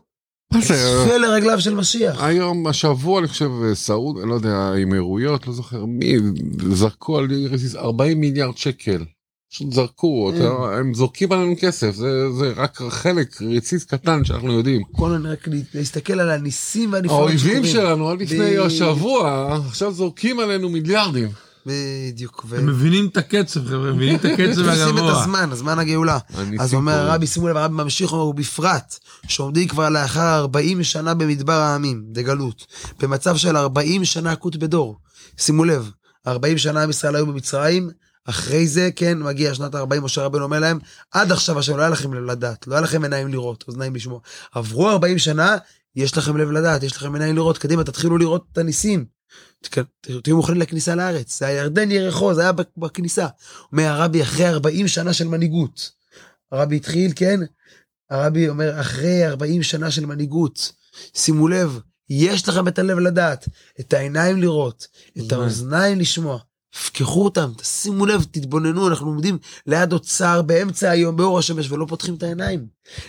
נופל 0.52 1.18
לרגליו 1.18 1.60
של 1.60 1.74
משיח. 1.74 2.22
היום, 2.22 2.66
השבוע, 2.66 3.20
אני 3.20 3.28
חושב, 3.28 3.50
סעוד, 3.74 4.18
אני 4.18 4.28
לא 4.28 4.34
יודע, 4.34 4.56
האמירויות, 4.56 5.46
לא 5.46 5.52
זוכר 5.52 5.84
מי, 5.84 6.14
זרקו 6.72 7.18
על 7.18 7.28
רסיס 7.50 7.74
40 7.74 8.20
מיליארד 8.20 8.56
שקל. 8.56 9.04
פשוט 9.50 9.72
זרקו, 9.72 10.32
הם 10.72 10.94
זורקים 10.94 11.32
עלינו 11.32 11.54
כסף, 11.60 11.94
זה, 11.94 12.30
זה 12.32 12.52
רק 12.56 12.78
חלק, 12.88 13.42
רציס 13.42 13.84
קטן 13.84 14.24
שאנחנו 14.24 14.52
יודעים. 14.52 14.82
כל 14.92 15.14
הזמן 15.14 15.26
רק 15.26 15.48
להסתכל 15.74 16.20
על 16.20 16.30
הניסים 16.30 16.92
והנפלאות 16.92 17.20
האויבים 17.20 17.64
שלנו 17.64 18.10
עד 18.10 18.20
לפני 18.22 18.58
השבוע, 18.58 19.54
עכשיו 19.66 19.92
זורקים 19.92 20.40
עלינו 20.40 20.68
מיליארדים. 20.68 21.28
בדיוק. 21.66 22.46
הם 22.56 22.66
מבינים 22.66 23.06
את 23.06 23.16
הקצב, 23.16 23.66
חבר'ה, 23.66 23.92
מבינים 23.92 24.16
את 24.16 24.24
הקצב 24.24 24.40
הגבוה. 24.68 24.74
תופסים 24.74 24.98
את 24.98 25.02
הזמן, 25.10 25.48
הזמן 25.52 25.78
הגאולה. 25.78 26.18
אז 26.58 26.74
אומר 26.74 26.92
הרבי, 26.92 27.26
שימו 27.26 27.48
לב, 27.48 27.56
הרבי 27.56 27.74
ממשיך, 27.74 28.12
אומר, 28.12 28.24
ובפרט, 28.24 28.98
שעומדים 29.28 29.68
כבר 29.68 29.88
לאחר 29.88 30.38
40 30.38 30.82
שנה 30.82 31.14
במדבר 31.14 31.52
העמים, 31.52 32.02
דגלות, 32.12 32.66
במצב 33.00 33.36
של 33.36 33.56
40 33.56 34.04
שנה 34.04 34.36
כות 34.36 34.56
בדור. 34.56 34.96
שימו 35.38 35.64
לב, 35.64 35.90
40 36.26 36.58
שנה 36.58 36.82
עם 36.82 36.90
ישראל 36.90 37.16
היו 37.16 37.26
במצרים, 37.26 37.90
אחרי 38.28 38.66
זה, 38.66 38.90
כן, 38.96 39.18
מגיע 39.18 39.54
שנת 39.54 39.74
ה-40, 39.74 40.00
משה 40.00 40.22
רבנו 40.22 40.44
אומר 40.44 40.58
להם, 40.58 40.78
עד 41.10 41.32
עכשיו 41.32 41.58
השם 41.58 41.76
לא 41.76 41.82
היה 41.82 41.90
לכם 41.90 42.14
לב 42.14 42.22
לדעת, 42.24 42.66
לא 42.66 42.74
היה 42.74 42.82
לכם 42.82 43.02
עיניים 43.02 43.28
לראות, 43.28 43.64
אוזניים 43.68 43.94
לשמוע. 43.94 44.20
עברו 44.52 44.90
40 44.90 45.18
שנה, 45.18 45.56
יש 45.96 46.18
לכם 46.18 46.36
לב 46.36 46.50
לדעת, 46.50 46.82
יש 46.82 46.96
לכם 46.96 47.14
עיניים 47.14 47.34
לראות, 47.34 47.58
קדימה, 47.58 47.84
תתחילו 47.84 48.18
לראות 48.18 48.46
את 48.52 48.58
הניסים. 48.58 49.04
תהיו 50.22 50.36
מוכנים 50.36 50.60
לכניסה 50.60 50.94
לארץ, 50.94 51.38
זה 51.38 51.46
הירדן 51.46 51.90
ירחו, 51.90 52.34
זה 52.34 52.40
היה 52.40 52.52
בכניסה. 52.76 53.26
אומר 53.72 53.84
הרבי, 53.84 54.22
אחרי 54.22 54.48
40 54.48 54.88
שנה 54.88 55.12
של 55.12 55.28
מנהיגות. 55.28 55.90
הרבי 56.52 56.76
התחיל, 56.76 57.12
כן? 57.16 57.40
הרבי 58.10 58.48
אומר, 58.48 58.80
אחרי 58.80 59.26
40 59.26 59.62
שנה 59.62 59.90
של 59.90 60.06
מנהיגות, 60.06 60.72
שימו 61.14 61.48
לב, 61.48 61.80
יש 62.10 62.48
לכם 62.48 62.68
את 62.68 62.78
הלב 62.78 62.98
לדעת, 62.98 63.48
את 63.80 63.92
העיניים 63.92 64.36
לראות, 64.40 64.86
את 65.18 65.32
האוזניים 65.32 66.00
לשמוע. 66.00 66.38
פקחו 66.72 67.24
אותם, 67.24 67.52
תשימו 67.56 68.06
לב, 68.06 68.24
תתבוננו, 68.30 68.88
אנחנו 68.88 69.06
עומדים 69.06 69.38
ליד 69.66 69.92
אוצר 69.92 70.42
באמצע 70.42 70.90
היום 70.90 71.16
באור 71.16 71.38
השמש 71.38 71.70
ולא 71.70 71.86
פותחים 71.88 72.14
את 72.14 72.22
העיניים. 72.22 72.66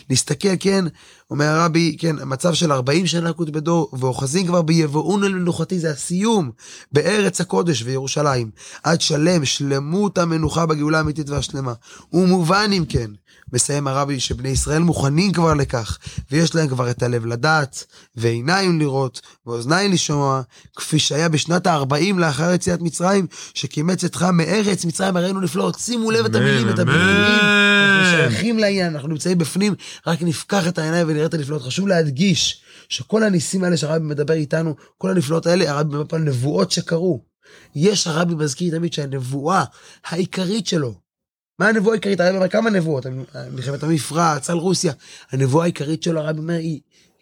להסתכל, 0.09 0.49
כן, 0.59 0.85
אומר 1.31 1.45
הרבי, 1.45 1.95
כן, 1.99 2.19
המצב 2.19 2.53
של 2.53 2.71
40 2.71 3.07
שנה 3.07 3.33
קוד 3.33 3.49
בדור, 3.49 3.89
ואוחזים 3.99 4.47
כבר 4.47 4.61
ביבואון 4.61 5.23
אל 5.23 5.33
מנוחתי, 5.33 5.79
זה 5.79 5.91
הסיום, 5.91 6.51
בארץ 6.91 7.41
הקודש 7.41 7.83
וירושלים, 7.83 8.49
עד 8.83 9.01
שלם, 9.01 9.45
שלמות 9.45 10.17
המנוחה 10.17 10.65
בגאולה 10.65 10.97
האמיתית 10.97 11.29
והשלמה. 11.29 11.73
ומובן 12.13 12.69
אם 12.73 12.83
כן, 12.89 13.11
מסיים 13.53 13.87
הרבי 13.87 14.19
שבני 14.19 14.49
ישראל 14.49 14.81
מוכנים 14.81 15.31
כבר 15.31 15.53
לכך, 15.53 15.97
ויש 16.31 16.55
להם 16.55 16.67
כבר 16.67 16.89
את 16.89 17.03
הלב 17.03 17.25
לדעת, 17.25 17.85
ועיניים 18.15 18.79
לראות, 18.79 19.21
ואוזניים 19.45 19.91
לשמוע, 19.91 20.41
כפי 20.75 20.99
שהיה 20.99 21.29
בשנת 21.29 21.67
ה-40 21.67 22.17
לאחר 22.17 22.51
יציאת 22.51 22.81
מצרים, 22.81 23.27
שקימץ 23.53 24.03
אתך 24.03 24.27
מארץ 24.33 24.85
מצרים 24.85 25.17
הראינו 25.17 25.41
נפלאות. 25.41 25.79
שימו 25.79 26.11
לב 26.11 26.25
את 26.25 26.35
המילים, 26.35 26.69
את 26.69 26.79
המילים, 26.79 27.01
אנחנו 27.01 28.17
שייכים 28.17 28.59
לעניין, 28.59 28.93
אנחנו 28.93 29.07
נמצאים 29.07 29.37
בפנים, 29.37 29.68
רק 30.07 30.21
נפקח 30.21 30.67
את 30.67 30.77
העיניים 30.77 31.07
ונראה 31.09 31.25
את 31.25 31.33
הנפלאות. 31.33 31.61
חשוב 31.61 31.87
להדגיש 31.87 32.61
שכל 32.89 33.23
הניסים 33.23 33.63
האלה 33.63 33.77
שהרבי 33.77 34.05
מדבר 34.05 34.33
איתנו, 34.33 34.75
כל 34.97 35.09
הנפלאות 35.09 35.47
האלה, 35.47 35.71
הרבי 35.71 35.95
מדבר 35.95 36.15
על 36.17 36.21
נבואות 36.21 36.71
שקרו. 36.71 37.23
יש 37.75 38.07
הרבי 38.07 38.35
מזכיר 38.35 38.77
תמיד 38.77 38.93
שהנבואה 38.93 39.63
העיקרית 40.05 40.67
שלו, 40.67 40.95
מה 41.59 41.67
הנבואה 41.67 41.93
העיקרית? 41.93 42.19
הרבי 42.19 42.35
אומר 42.35 42.47
כמה 42.47 42.69
נבואות, 42.69 43.05
מלחמת 43.51 43.83
המפרץ, 43.83 44.49
על 44.49 44.57
רוסיה. 44.57 44.93
הנבואה 45.31 45.63
העיקרית 45.63 46.03
שלו, 46.03 46.19
הרבי 46.19 46.39
אומר, 46.39 46.53
היא, 46.53 46.79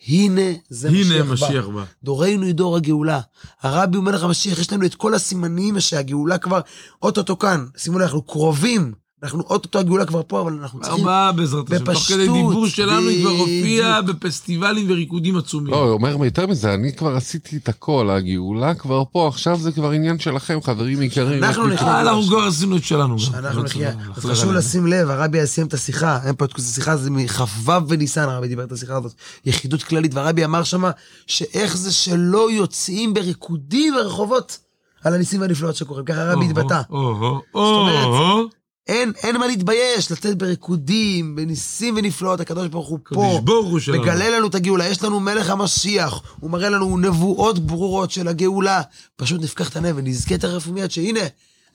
הנה 0.07 0.51
זה 0.69 0.87
הנה 0.87 0.99
משיח, 0.99 1.25
משיח 1.25 1.65
בא. 1.65 1.73
בא. 1.73 1.83
דורנו 2.03 2.45
היא 2.45 2.55
דור 2.55 2.75
הגאולה. 2.75 3.19
הרבי 3.61 3.97
אומר 3.97 4.11
לך, 4.11 4.23
משיח, 4.23 4.59
יש 4.59 4.73
לנו 4.73 4.85
את 4.85 4.95
כל 4.95 5.13
הסימנים 5.13 5.79
שהגאולה 5.79 6.37
כבר 6.37 6.61
אוטוטו 7.01 7.39
כאן. 7.39 7.65
שימו 7.77 7.99
לב, 7.99 8.03
אנחנו 8.03 8.21
קרובים. 8.21 8.93
אנחנו 9.23 9.43
אוטוטו 9.49 9.79
הגאולה 9.79 10.05
כבר 10.05 10.21
פה, 10.27 10.41
אבל 10.41 10.53
אנחנו 10.53 10.81
צריכים... 10.81 10.99
ארבעה 10.99 11.31
בעזרת 11.31 11.71
השם. 11.71 11.85
תוך 11.85 12.03
כדי 12.03 12.23
דיבור 12.23 12.67
שלנו 12.67 13.07
היא 13.09 13.21
כבר 13.21 13.31
הופיעה. 13.31 14.01
בפסטיבלים 14.01 14.91
וריקודים 14.91 15.37
עצומים. 15.37 15.73
לא, 15.73 15.83
הוא 15.83 15.91
אומר 15.91 16.25
יותר 16.25 16.47
מזה, 16.47 16.73
אני 16.73 16.93
כבר 16.93 17.15
עשיתי 17.15 17.57
את 17.57 17.69
הכל, 17.69 18.09
הגאולה 18.09 18.73
כבר 18.73 19.03
פה, 19.11 19.27
עכשיו 19.27 19.57
זה 19.57 19.71
כבר 19.71 19.91
עניין 19.91 20.19
שלכם, 20.19 20.59
חברים 20.63 21.01
יקרים. 21.01 21.43
אנחנו 21.43 21.67
נחיה. 21.67 22.01
אנחנו 22.01 22.21
כבר 22.23 22.43
עשינו 22.43 22.77
את 22.77 22.83
שלנו. 22.83 23.15
אנחנו 23.33 23.63
נחיה. 23.63 23.91
אז 24.15 24.25
חשוב. 24.25 24.51
לשים 24.51 24.87
לב, 24.87 25.09
הרבי 25.09 25.47
סיים 25.47 25.67
את 25.67 25.73
השיחה, 25.73 26.19
אין 26.25 26.35
פה 26.35 26.45
את 26.45 26.55
השיחה, 26.55 26.97
זה 26.97 27.11
מכ"ו 27.11 27.71
בניסן, 27.87 28.29
הרבי 28.29 28.47
דיבר 28.47 28.63
את 28.63 28.71
השיחה 28.71 28.95
הזאת, 28.97 29.13
יחידות 29.45 29.83
כללית, 29.83 30.13
והרבי 30.13 30.45
אמר 30.45 30.63
שמה, 30.63 30.91
שאיך 31.27 31.77
זה 31.77 31.91
שלא 31.91 32.51
יוצאים 32.51 33.13
בריקודים 33.13 33.93
ברחובות 33.93 34.57
על 35.03 35.13
הניסים 35.13 35.41
והנפלאות 35.41 35.75
שקורים, 35.75 36.05
ככה 36.05 36.21
הרבי 36.21 36.45
התבטא. 36.45 36.81
או, 36.89 36.97
אומרת, 36.97 38.05
או, 38.05 38.17
או, 38.17 38.56
אין, 38.87 39.11
אין 39.23 39.37
מה 39.37 39.47
להתבייש, 39.47 40.11
לצאת 40.11 40.37
בריקודים, 40.37 41.35
בניסים 41.35 41.95
ונפלאות, 41.97 42.39
הקדוש 42.39 42.67
ברוך 42.67 42.87
הוא 42.87 42.99
פה. 43.03 43.41
ברוך 43.43 43.69
הוא 43.69 43.79
שלנו. 43.79 44.01
מגלה 44.01 44.29
לנו 44.29 44.47
את 44.47 44.55
הגאולה, 44.55 44.87
יש 44.87 45.03
לנו 45.03 45.19
מלך 45.19 45.49
המשיח, 45.49 46.21
הוא 46.39 46.51
מראה 46.51 46.69
לנו 46.69 46.97
נבואות 46.97 47.59
ברורות 47.59 48.11
של 48.11 48.27
הגאולה. 48.27 48.81
פשוט 49.15 49.41
נפקח 49.41 49.69
את 49.69 49.75
העיניים 49.75 49.95
ונזכה 49.97 50.37
תכף 50.37 50.67
מיד 50.67 50.91
שהנה, 50.91 51.19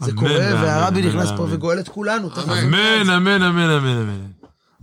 זה 0.00 0.10
אמן 0.10 0.20
קורה, 0.20 0.34
ואמן, 0.34 0.62
והרבי 0.64 1.00
אמן 1.00 1.08
נכנס 1.08 1.28
פה. 1.36 1.46
וגואל 1.50 1.80
את 1.80 1.88
כולנו. 1.88 2.28
אמן, 2.36 3.10
אמן, 3.10 3.42
אמן, 3.42 3.70
אמן, 3.70 3.70
אמן. 3.70 4.41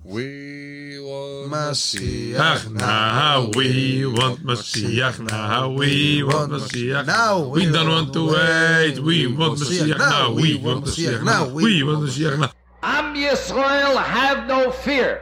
We 0.09 0.99
want 0.99 1.51
Mashiach 1.51 2.71
now. 2.71 3.51
We 3.55 4.07
want 4.07 4.43
Mashiach 4.43 5.19
now. 5.19 5.69
We 5.69 6.23
want 6.23 6.51
Mashiach 6.51 7.05
now. 7.05 7.43
We 7.43 7.71
don't 7.71 7.87
want 7.87 8.13
to 8.13 8.31
wait. 8.31 8.97
We 8.97 9.27
want 9.27 9.59
Mashiach 9.59 9.99
now. 9.99 10.33
We 10.33 10.55
want 10.55 10.85
Mashiach 10.85 11.23
now. 11.23 11.49
We 11.49 11.83
want 11.83 11.99
Mashiach 11.99 12.39
now. 12.39 12.51
Am 12.81 13.13
Yisrael, 13.13 14.03
have 14.03 14.47
no 14.47 14.71
fear. 14.71 15.21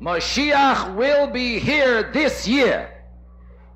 Mashiach 0.00 0.94
will 0.94 1.26
be 1.26 1.58
here 1.58 2.12
this 2.12 2.46
year. 2.46 2.90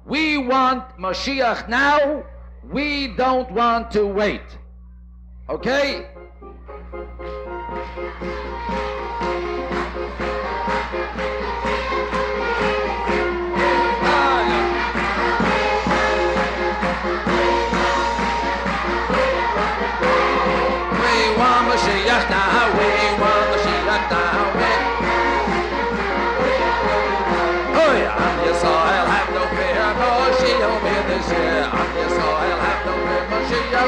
We 0.07 0.39
want 0.39 0.85
Mashiach 1.01 1.69
now. 1.69 2.23
We 2.63 3.09
don't 3.09 3.51
want 3.51 3.91
to 3.91 4.07
wait. 4.07 4.47
Okay? 5.51 6.07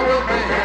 Will 0.06 0.26
be 0.26 0.59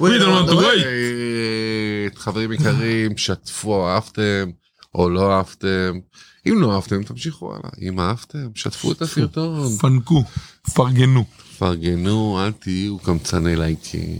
We 0.00 0.18
don't 0.18 0.32
want 0.32 0.48
to 0.50 0.56
wait. 0.56 2.18
חברים 2.18 2.52
יקרים, 2.52 3.16
שתפו, 3.16 3.88
אהבתם 3.88 4.50
או 4.94 5.10
לא 5.10 5.32
אהבתם. 5.32 5.98
אם 6.48 6.60
לא 6.60 6.74
אהבתם, 6.74 7.02
תמשיכו 7.02 7.54
הלאה. 7.54 7.70
אם 7.82 8.00
אהבתם, 8.00 8.48
שתפו 8.54 8.92
את 8.92 9.02
הסרטון. 9.02 9.76
פנקו, 9.76 10.24
פרגנו. 10.74 11.24
פרגנו, 11.58 12.40
אל 12.44 12.52
תהיו 12.52 12.98
קמצני 12.98 13.56
לייקים. 13.56 14.18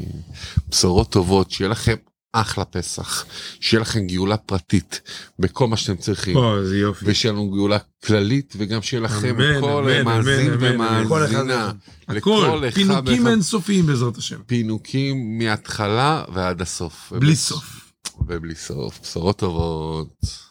בשורות 0.69 1.13
טובות, 1.13 1.51
שיהיה 1.51 1.71
לכם 1.71 1.95
אחלה 2.33 2.65
פסח. 2.65 3.25
שיהיה 3.61 3.81
לכם 3.81 4.07
גאולה 4.07 4.37
פרטית 4.37 5.01
בכל 5.39 5.69
מה 5.69 5.77
שאתם 5.77 5.97
צריכים. 5.97 6.37
או, 6.37 6.59
איזה 6.59 6.79
יופי. 6.79 7.05
ושיהיה 7.09 7.33
לנו 7.33 7.51
גאולה 7.51 7.79
כללית, 8.05 8.55
וגם 8.59 8.83
שיהיה 8.83 9.01
לכם 9.01 9.29
אמן, 9.29 9.61
כל 9.61 9.91
אמן, 9.91 10.05
מאזין 10.05 10.53
אמן, 10.53 11.05
ומאזינה. 11.07 11.73
הכל, 12.09 12.15
לכל 12.15 12.69
אחד 12.69 12.75
פינוקים. 12.75 13.27
אינסופיים 13.27 13.87
בעזרת 13.87 14.17
השם. 14.17 14.41
פינוקים 14.47 15.39
מההתחלה 15.39 16.25
ועד 16.35 16.63
הסוף. 16.63 17.13
בלי 17.19 17.37
סוף. 17.37 17.93
ובלי 18.21 18.55
סוף. 18.55 19.01
בשורות 19.03 19.39
טובות. 19.39 20.48